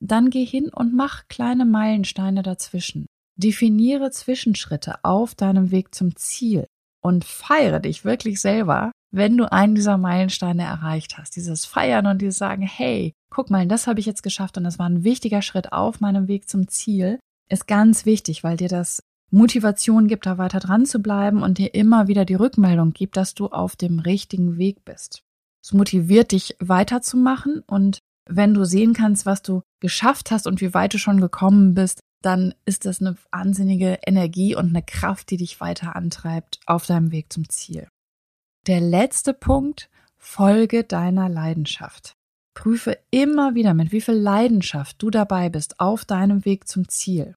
Dann 0.00 0.30
geh 0.30 0.44
hin 0.44 0.68
und 0.68 0.94
mach 0.94 1.28
kleine 1.28 1.64
Meilensteine 1.64 2.42
dazwischen. 2.42 3.06
Definiere 3.36 4.10
Zwischenschritte 4.10 5.04
auf 5.04 5.34
deinem 5.34 5.70
Weg 5.70 5.94
zum 5.94 6.16
Ziel 6.16 6.66
und 7.02 7.24
feiere 7.24 7.80
dich 7.80 8.04
wirklich 8.04 8.40
selber, 8.40 8.92
wenn 9.10 9.36
du 9.36 9.50
einen 9.50 9.74
dieser 9.74 9.98
Meilensteine 9.98 10.62
erreicht 10.62 11.18
hast. 11.18 11.36
Dieses 11.36 11.64
Feiern 11.64 12.06
und 12.06 12.22
dieses 12.22 12.38
Sagen, 12.38 12.62
hey, 12.62 13.12
guck 13.30 13.50
mal, 13.50 13.66
das 13.66 13.86
habe 13.86 14.00
ich 14.00 14.06
jetzt 14.06 14.22
geschafft 14.22 14.56
und 14.56 14.64
das 14.64 14.78
war 14.78 14.88
ein 14.88 15.04
wichtiger 15.04 15.42
Schritt 15.42 15.72
auf 15.72 16.00
meinem 16.00 16.28
Weg 16.28 16.48
zum 16.48 16.68
Ziel 16.68 17.18
ist 17.52 17.66
ganz 17.66 18.06
wichtig, 18.06 18.42
weil 18.42 18.56
dir 18.56 18.68
das 18.68 19.02
Motivation 19.30 20.08
gibt, 20.08 20.26
da 20.26 20.38
weiter 20.38 20.58
dran 20.58 20.86
zu 20.86 21.00
bleiben 21.00 21.42
und 21.42 21.58
dir 21.58 21.74
immer 21.74 22.08
wieder 22.08 22.24
die 22.24 22.34
Rückmeldung 22.34 22.92
gibt, 22.92 23.16
dass 23.16 23.34
du 23.34 23.48
auf 23.48 23.76
dem 23.76 23.98
richtigen 23.98 24.58
Weg 24.58 24.84
bist. 24.84 25.22
Es 25.62 25.72
motiviert 25.72 26.32
dich 26.32 26.56
weiterzumachen 26.58 27.62
und 27.66 27.98
wenn 28.28 28.54
du 28.54 28.64
sehen 28.64 28.94
kannst, 28.94 29.26
was 29.26 29.42
du 29.42 29.62
geschafft 29.80 30.30
hast 30.30 30.46
und 30.46 30.60
wie 30.60 30.74
weit 30.74 30.94
du 30.94 30.98
schon 30.98 31.20
gekommen 31.20 31.74
bist, 31.74 32.00
dann 32.22 32.54
ist 32.64 32.84
das 32.84 33.00
eine 33.00 33.16
wahnsinnige 33.30 33.98
Energie 34.06 34.54
und 34.54 34.68
eine 34.68 34.82
Kraft, 34.82 35.30
die 35.30 35.36
dich 35.36 35.60
weiter 35.60 35.96
antreibt 35.96 36.60
auf 36.66 36.86
deinem 36.86 37.10
Weg 37.12 37.32
zum 37.32 37.48
Ziel. 37.48 37.88
Der 38.66 38.80
letzte 38.80 39.34
Punkt, 39.34 39.90
folge 40.16 40.84
deiner 40.84 41.28
Leidenschaft. 41.28 42.14
Prüfe 42.54 42.98
immer 43.10 43.54
wieder, 43.54 43.74
mit 43.74 43.92
wie 43.92 44.00
viel 44.00 44.14
Leidenschaft 44.14 45.02
du 45.02 45.10
dabei 45.10 45.48
bist 45.48 45.80
auf 45.80 46.04
deinem 46.04 46.44
Weg 46.44 46.68
zum 46.68 46.88
Ziel. 46.88 47.34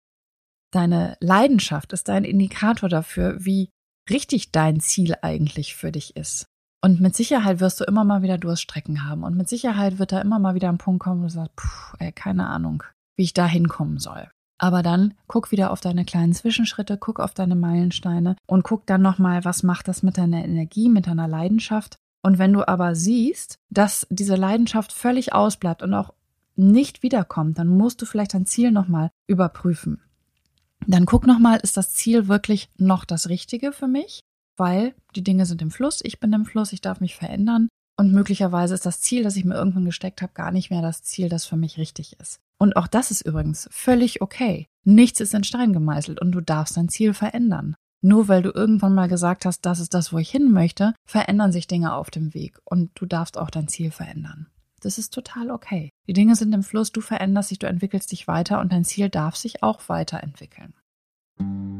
Deine 0.71 1.17
Leidenschaft 1.21 1.93
ist 1.93 2.09
ein 2.09 2.25
Indikator 2.25 2.89
dafür, 2.89 3.43
wie 3.43 3.69
richtig 4.09 4.51
dein 4.51 4.79
Ziel 4.81 5.15
eigentlich 5.21 5.75
für 5.75 5.91
dich 5.91 6.15
ist. 6.15 6.47
Und 6.83 7.01
mit 7.01 7.15
Sicherheit 7.15 7.61
wirst 7.61 7.79
du 7.79 7.85
immer 7.85 8.03
mal 8.03 8.21
wieder 8.21 8.37
Durststrecken 8.37 9.09
haben. 9.09 9.23
Und 9.23 9.35
mit 9.35 9.49
Sicherheit 9.49 9.97
wird 9.97 10.11
da 10.11 10.21
immer 10.21 10.37
mal 10.37 10.53
wieder 10.53 10.69
ein 10.69 10.77
Punkt 10.77 11.01
kommen, 11.01 11.21
wo 11.21 11.25
du 11.25 11.31
sagst, 11.31 11.55
puh, 11.55 11.97
ey, 11.97 12.11
keine 12.11 12.47
Ahnung, 12.47 12.83
wie 13.17 13.23
ich 13.23 13.33
da 13.33 13.47
hinkommen 13.47 13.97
soll. 13.97 14.29
Aber 14.57 14.83
dann 14.83 15.13
guck 15.27 15.51
wieder 15.51 15.71
auf 15.71 15.81
deine 15.81 16.05
kleinen 16.05 16.33
Zwischenschritte, 16.33 16.97
guck 16.97 17.19
auf 17.19 17.33
deine 17.33 17.55
Meilensteine 17.55 18.37
und 18.47 18.63
guck 18.63 18.85
dann 18.85 19.01
nochmal, 19.01 19.43
was 19.43 19.63
macht 19.63 19.87
das 19.87 20.01
mit 20.01 20.17
deiner 20.17 20.43
Energie, 20.43 20.89
mit 20.89 21.07
deiner 21.07 21.27
Leidenschaft. 21.27 21.97
Und 22.21 22.39
wenn 22.39 22.53
du 22.53 22.67
aber 22.67 22.95
siehst, 22.95 23.59
dass 23.69 24.07
diese 24.09 24.35
Leidenschaft 24.35 24.93
völlig 24.93 25.33
ausbleibt 25.33 25.83
und 25.83 25.93
auch 25.93 26.13
nicht 26.55 27.03
wiederkommt, 27.03 27.59
dann 27.59 27.67
musst 27.67 28.01
du 28.01 28.05
vielleicht 28.05 28.33
dein 28.33 28.45
Ziel 28.45 28.71
nochmal 28.71 29.11
überprüfen. 29.27 30.01
dann 30.87 31.05
guck 31.05 31.25
nochmal, 31.25 31.59
ist 31.61 31.77
das 31.77 31.93
Ziel 31.93 32.27
wirklich 32.27 32.69
noch 32.77 33.05
das 33.05 33.29
Richtige 33.29 33.71
für 33.71 33.87
mich? 33.87 34.21
Weil 34.55 34.93
die 35.15 35.23
Dinge 35.23 35.45
sind 35.45 35.61
im 35.61 35.71
Fluss, 35.71 35.99
ich 36.03 36.19
bin 36.19 36.31
im 36.31 36.45
Fluss, 36.45 36.73
ich 36.73 36.81
darf 36.81 37.01
mich 37.01 37.15
verändern. 37.15 37.69
Und 37.97 38.13
möglicherweise 38.13 38.73
ist 38.73 38.85
das 38.85 39.01
Ziel, 39.01 39.23
das 39.23 39.35
ich 39.35 39.45
mir 39.45 39.55
irgendwann 39.55 39.85
gesteckt 39.85 40.21
habe, 40.21 40.33
gar 40.33 40.51
nicht 40.51 40.69
mehr 40.69 40.81
das 40.81 41.03
Ziel, 41.03 41.29
das 41.29 41.45
für 41.45 41.57
mich 41.57 41.77
richtig 41.77 42.19
ist. 42.19 42.39
Und 42.57 42.77
auch 42.77 42.87
das 42.87 43.11
ist 43.11 43.21
übrigens 43.21 43.67
völlig 43.71 44.21
okay. 44.21 44.67
Nichts 44.83 45.19
ist 45.19 45.33
in 45.33 45.43
Stein 45.43 45.73
gemeißelt 45.73 46.21
und 46.21 46.31
du 46.31 46.41
darfst 46.41 46.77
dein 46.77 46.89
Ziel 46.89 47.13
verändern. 47.13 47.75
Nur 48.01 48.27
weil 48.27 48.43
du 48.43 48.51
irgendwann 48.51 48.93
mal 48.93 49.07
gesagt 49.07 49.45
hast, 49.45 49.61
das 49.65 49.79
ist 49.79 49.93
das, 49.93 50.13
wo 50.13 50.19
ich 50.19 50.29
hin 50.29 50.51
möchte, 50.51 50.93
verändern 51.07 51.51
sich 51.51 51.67
Dinge 51.67 51.95
auf 51.95 52.11
dem 52.11 52.33
Weg 52.33 52.59
und 52.63 52.91
du 52.95 53.05
darfst 53.05 53.37
auch 53.37 53.49
dein 53.49 53.67
Ziel 53.67 53.89
verändern. 53.91 54.47
Das 54.81 54.99
ist 54.99 55.11
total 55.13 55.49
okay. 55.49 55.89
Die 56.07 56.13
Dinge 56.13 56.35
sind 56.35 56.53
im 56.53 56.61
Fluss, 56.61 56.91
du 56.91 57.01
veränderst 57.01 57.49
dich, 57.49 57.57
du 57.57 57.67
entwickelst 57.67 58.11
dich 58.11 58.27
weiter 58.27 58.59
und 58.59 58.71
dein 58.71 58.85
Ziel 58.85 59.09
darf 59.09 59.35
sich 59.35 59.63
auch 59.63 59.89
weiterentwickeln. 59.89 60.75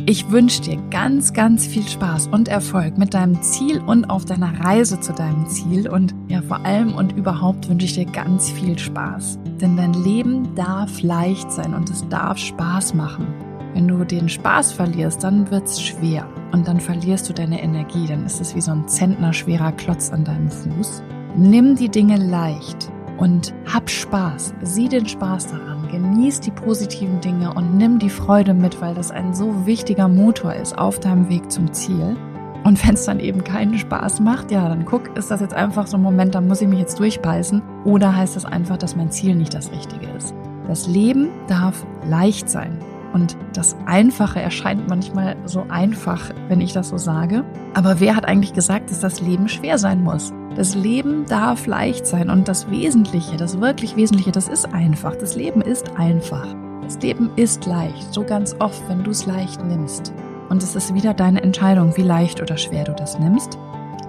Ich 0.07 0.29
wünsche 0.29 0.61
dir 0.61 0.77
ganz, 0.91 1.33
ganz 1.33 1.65
viel 1.65 1.87
Spaß 1.87 2.27
und 2.27 2.47
Erfolg 2.47 2.95
mit 2.95 3.15
deinem 3.15 3.41
Ziel 3.41 3.79
und 3.79 4.05
auf 4.05 4.23
deiner 4.23 4.63
Reise 4.63 4.99
zu 4.99 5.13
deinem 5.13 5.47
Ziel. 5.47 5.89
Und 5.89 6.13
ja, 6.27 6.43
vor 6.43 6.63
allem 6.63 6.93
und 6.93 7.13
überhaupt 7.13 7.67
wünsche 7.67 7.87
ich 7.87 7.95
dir 7.95 8.05
ganz 8.05 8.51
viel 8.51 8.77
Spaß. 8.77 9.39
Denn 9.59 9.75
dein 9.75 9.93
Leben 9.93 10.53
darf 10.53 11.01
leicht 11.01 11.51
sein 11.51 11.73
und 11.73 11.89
es 11.89 12.07
darf 12.07 12.37
Spaß 12.37 12.93
machen. 12.93 13.25
Wenn 13.73 13.87
du 13.87 14.03
den 14.03 14.29
Spaß 14.29 14.73
verlierst, 14.73 15.23
dann 15.23 15.49
wird 15.49 15.65
es 15.65 15.81
schwer 15.81 16.27
und 16.51 16.67
dann 16.67 16.79
verlierst 16.79 17.27
du 17.27 17.33
deine 17.33 17.63
Energie. 17.63 18.05
Dann 18.05 18.27
ist 18.27 18.39
es 18.39 18.55
wie 18.55 18.61
so 18.61 18.73
ein 18.73 18.87
zentnerschwerer 18.87 19.71
Klotz 19.71 20.11
an 20.11 20.23
deinem 20.23 20.51
Fuß. 20.51 21.01
Nimm 21.35 21.75
die 21.75 21.89
Dinge 21.89 22.17
leicht 22.17 22.91
und 23.17 23.55
hab 23.73 23.89
Spaß. 23.89 24.53
Sieh 24.61 24.87
den 24.87 25.07
Spaß 25.07 25.47
daran. 25.47 25.74
Genieß 25.95 26.41
die 26.41 26.51
positiven 26.51 27.21
Dinge 27.21 27.53
und 27.53 27.77
nimm 27.77 27.99
die 27.99 28.10
Freude 28.10 28.53
mit, 28.53 28.81
weil 28.81 28.93
das 28.93 29.12
ein 29.12 29.34
so 29.34 29.65
wichtiger 29.65 30.10
Motor 30.10 30.53
ist 30.53 30.77
auf 30.77 30.99
deinem 30.99 31.29
Weg 31.29 31.49
zum 31.49 31.71
Ziel. 31.71 32.17
Und 32.65 32.86
wenn 32.86 32.95
es 32.95 33.05
dann 33.05 33.21
eben 33.21 33.45
keinen 33.45 33.77
Spaß 33.77 34.19
macht, 34.19 34.51
ja, 34.51 34.67
dann 34.67 34.84
guck, 34.84 35.15
ist 35.15 35.31
das 35.31 35.39
jetzt 35.39 35.53
einfach 35.53 35.88
so 35.88 35.95
ein 35.95 36.03
Moment, 36.03 36.36
da 36.36 36.41
muss 36.41 36.62
ich 36.62 36.67
mich 36.67 36.79
jetzt 36.79 36.99
durchbeißen? 36.99 37.62
Oder 37.86 38.13
heißt 38.13 38.36
das 38.36 38.43
einfach, 38.43 38.75
dass 38.75 38.97
mein 38.97 39.10
Ziel 39.10 39.36
nicht 39.36 39.53
das 39.53 39.71
Richtige 39.71 40.08
ist? 40.17 40.36
Das 40.67 40.86
Leben 40.86 41.29
darf 41.47 41.86
leicht 42.05 42.49
sein. 42.49 42.77
Und 43.15 43.38
das 43.54 43.78
Einfache 43.86 44.41
erscheint 44.41 44.89
manchmal 44.89 45.38
so 45.45 45.65
einfach, 45.69 46.34
wenn 46.49 46.60
ich 46.60 46.73
das 46.73 46.89
so 46.89 46.97
sage. 46.97 47.45
Aber 47.73 48.01
wer 48.01 48.13
hat 48.13 48.25
eigentlich 48.25 48.51
gesagt, 48.51 48.91
dass 48.91 48.99
das 48.99 49.21
Leben 49.21 49.47
schwer 49.47 49.78
sein 49.78 50.04
muss? 50.04 50.34
Das 50.58 50.75
Leben 50.75 51.25
darf 51.25 51.65
leicht 51.65 52.06
sein 52.06 52.30
und 52.30 52.49
das 52.49 52.69
Wesentliche, 52.69 53.38
das 53.38 53.62
wirklich 53.62 53.95
Wesentliche, 53.95 54.34
das 54.34 54.49
ist 54.49 54.73
einfach. 54.73 55.15
Das 55.15 55.38
Leben 55.38 55.62
ist 55.62 55.95
einfach. 55.95 56.45
Das 56.82 56.99
Leben 57.01 57.32
ist 57.38 57.65
leicht, 57.65 58.13
so 58.13 58.21
ganz 58.21 58.54
oft, 58.60 58.84
wenn 58.89 59.06
du 59.06 59.12
es 59.12 59.25
leicht 59.25 59.63
nimmst. 59.63 60.13
Und 60.49 60.62
es 60.62 60.75
ist 60.75 60.93
wieder 60.93 61.13
deine 61.13 61.41
Entscheidung, 61.41 61.95
wie 61.95 62.04
leicht 62.04 62.41
oder 62.41 62.58
schwer 62.58 62.84
du 62.84 62.91
das 62.91 63.17
nimmst. 63.17 63.58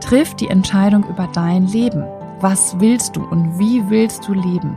Triff 0.01 0.35
die 0.35 0.49
Entscheidung 0.49 1.05
über 1.09 1.29
dein 1.33 1.69
Leben. 1.69 2.03
Was 2.41 2.81
willst 2.81 3.15
du 3.15 3.25
und 3.25 3.57
wie 3.57 3.89
willst 3.89 4.27
du 4.27 4.35
leben? 4.35 4.77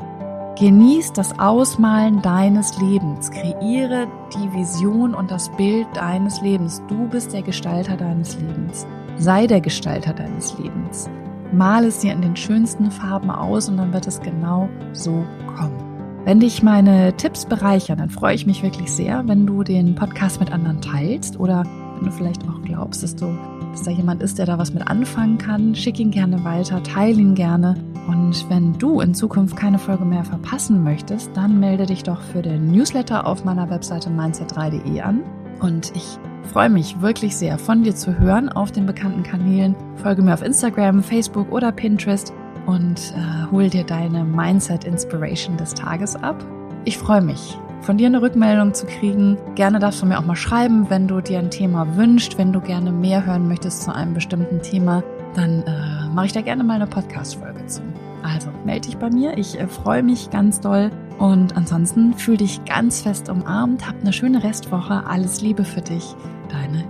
Genieß 0.60 1.14
das 1.14 1.40
Ausmalen 1.40 2.22
deines 2.22 2.78
Lebens. 2.82 3.32
Kreiere 3.32 4.08
die 4.34 4.54
Vision 4.54 5.16
und 5.16 5.32
das 5.32 5.50
Bild 5.56 5.88
deines 5.94 6.42
Lebens. 6.42 6.82
Du 6.90 7.08
bist 7.08 7.32
der 7.32 7.44
Gestalter 7.44 7.96
deines 7.96 8.38
Lebens. 8.38 8.86
Sei 9.16 9.48
der 9.48 9.62
Gestalter 9.62 10.14
deines 10.14 10.58
Lebens. 10.58 11.10
Mal 11.54 11.86
es 11.86 12.00
dir 12.00 12.12
in 12.12 12.22
den 12.22 12.36
schönsten 12.36 12.92
Farben 12.92 13.32
aus 13.32 13.70
und 13.70 13.78
dann 13.78 13.94
wird 13.94 14.06
es 14.06 14.20
genau 14.20 14.68
so 14.92 15.24
kommen. 15.56 15.80
Wenn 16.26 16.42
dich 16.42 16.62
meine 16.62 17.16
Tipps 17.16 17.46
bereichern, 17.46 18.00
dann 18.00 18.10
freue 18.10 18.36
ich 18.36 18.46
mich 18.46 18.62
wirklich 18.62 18.92
sehr, 18.92 19.26
wenn 19.30 19.48
du 19.48 19.64
den 19.64 19.96
Podcast 19.96 20.42
mit 20.42 20.52
anderen 20.52 20.82
teilst 20.82 21.40
oder 21.40 21.64
wenn 22.00 22.10
du 22.10 22.12
vielleicht 22.12 22.48
auch 22.48 22.62
glaubst, 22.64 23.04
dass 23.04 23.16
du 23.16 23.38
dass 23.72 23.84
da 23.84 23.92
jemand 23.92 24.24
ist, 24.24 24.40
der 24.40 24.46
da 24.46 24.58
was 24.58 24.74
mit 24.74 24.88
anfangen 24.88 25.38
kann, 25.38 25.76
schick 25.76 26.00
ihn 26.00 26.12
gerne 26.12 26.44
weiter, 26.44 26.82
teile 26.84 27.20
ihn 27.20 27.36
gerne. 27.36 27.76
Und 28.08 28.50
wenn 28.50 28.78
du 28.78 29.00
in 29.02 29.14
Zukunft 29.14 29.56
keine 29.56 29.78
Folge 29.78 30.06
mehr 30.06 30.24
verpassen 30.24 30.84
möchtest, 30.84 31.30
dann 31.36 31.60
melde 31.60 31.86
dich 31.86 32.04
doch 32.04 32.22
für 32.22 32.42
den 32.42 32.72
Newsletter 32.72 33.28
auf 33.28 33.46
meiner 33.46 33.70
Webseite 33.70 34.10
mindset3.de 34.10 35.02
an. 35.02 35.22
Und 35.60 35.92
ich 35.96 36.18
freue 36.52 36.70
mich 36.70 37.02
wirklich 37.02 37.36
sehr, 37.36 37.60
von 37.60 37.84
dir 37.84 37.96
zu 37.96 38.18
hören 38.18 38.50
auf 38.50 38.72
den 38.72 38.86
bekannten 38.86 39.24
Kanälen. 39.24 39.76
Folge 39.98 40.22
mir 40.22 40.34
auf 40.34 40.42
Instagram, 40.42 41.04
Facebook 41.04 41.52
oder 41.52 41.72
Pinterest 41.72 42.34
und 42.66 43.14
äh, 43.16 43.52
hol 43.52 43.70
dir 43.70 43.84
deine 43.84 44.24
Mindset 44.24 44.84
Inspiration 44.84 45.58
des 45.58 45.74
Tages 45.74 46.16
ab. 46.16 46.44
Ich 46.86 46.98
freue 46.98 47.22
mich 47.22 47.58
von 47.82 47.98
dir 47.98 48.08
eine 48.08 48.22
Rückmeldung 48.22 48.74
zu 48.74 48.86
kriegen. 48.86 49.38
Gerne 49.56 49.80
darfst 49.80 50.02
du 50.02 50.06
mir 50.06 50.20
auch 50.20 50.26
mal 50.26 50.36
schreiben, 50.36 50.90
wenn 50.90 51.08
du 51.08 51.22
dir 51.22 51.40
ein 51.40 51.52
Thema 51.52 51.96
wünschst, 51.96 52.38
wenn 52.38 52.54
du 52.54 52.62
gerne 52.62 52.92
mehr 52.92 53.26
hören 53.26 53.48
möchtest 53.48 53.84
zu 53.84 53.94
einem 53.94 54.14
bestimmten 54.14 54.62
Thema, 54.62 55.04
dann 55.36 55.64
äh, 55.64 56.08
mache 56.14 56.28
ich 56.28 56.34
da 56.34 56.42
gerne 56.42 56.64
mal 56.64 56.76
eine 56.76 56.88
Podcast-Folge 56.88 57.66
zu. 57.68 57.82
Also 58.24 58.50
melde 58.66 58.88
dich 58.88 58.98
bei 58.98 59.10
mir, 59.10 59.38
ich 59.38 59.60
äh, 59.60 59.68
freue 59.68 60.04
mich 60.04 60.30
ganz 60.30 60.60
doll. 60.60 60.92
Und 61.18 61.58
ansonsten 61.58 62.14
fühl 62.14 62.38
dich 62.38 62.64
ganz 62.66 63.02
fest 63.02 63.30
umarmt, 63.30 63.88
hab 63.88 64.00
eine 64.00 64.14
schöne 64.14 64.44
Restwoche, 64.44 65.06
alles 65.06 65.42
Liebe 65.42 65.66
für 65.66 65.82
dich, 65.82 66.16
deine 66.50 66.86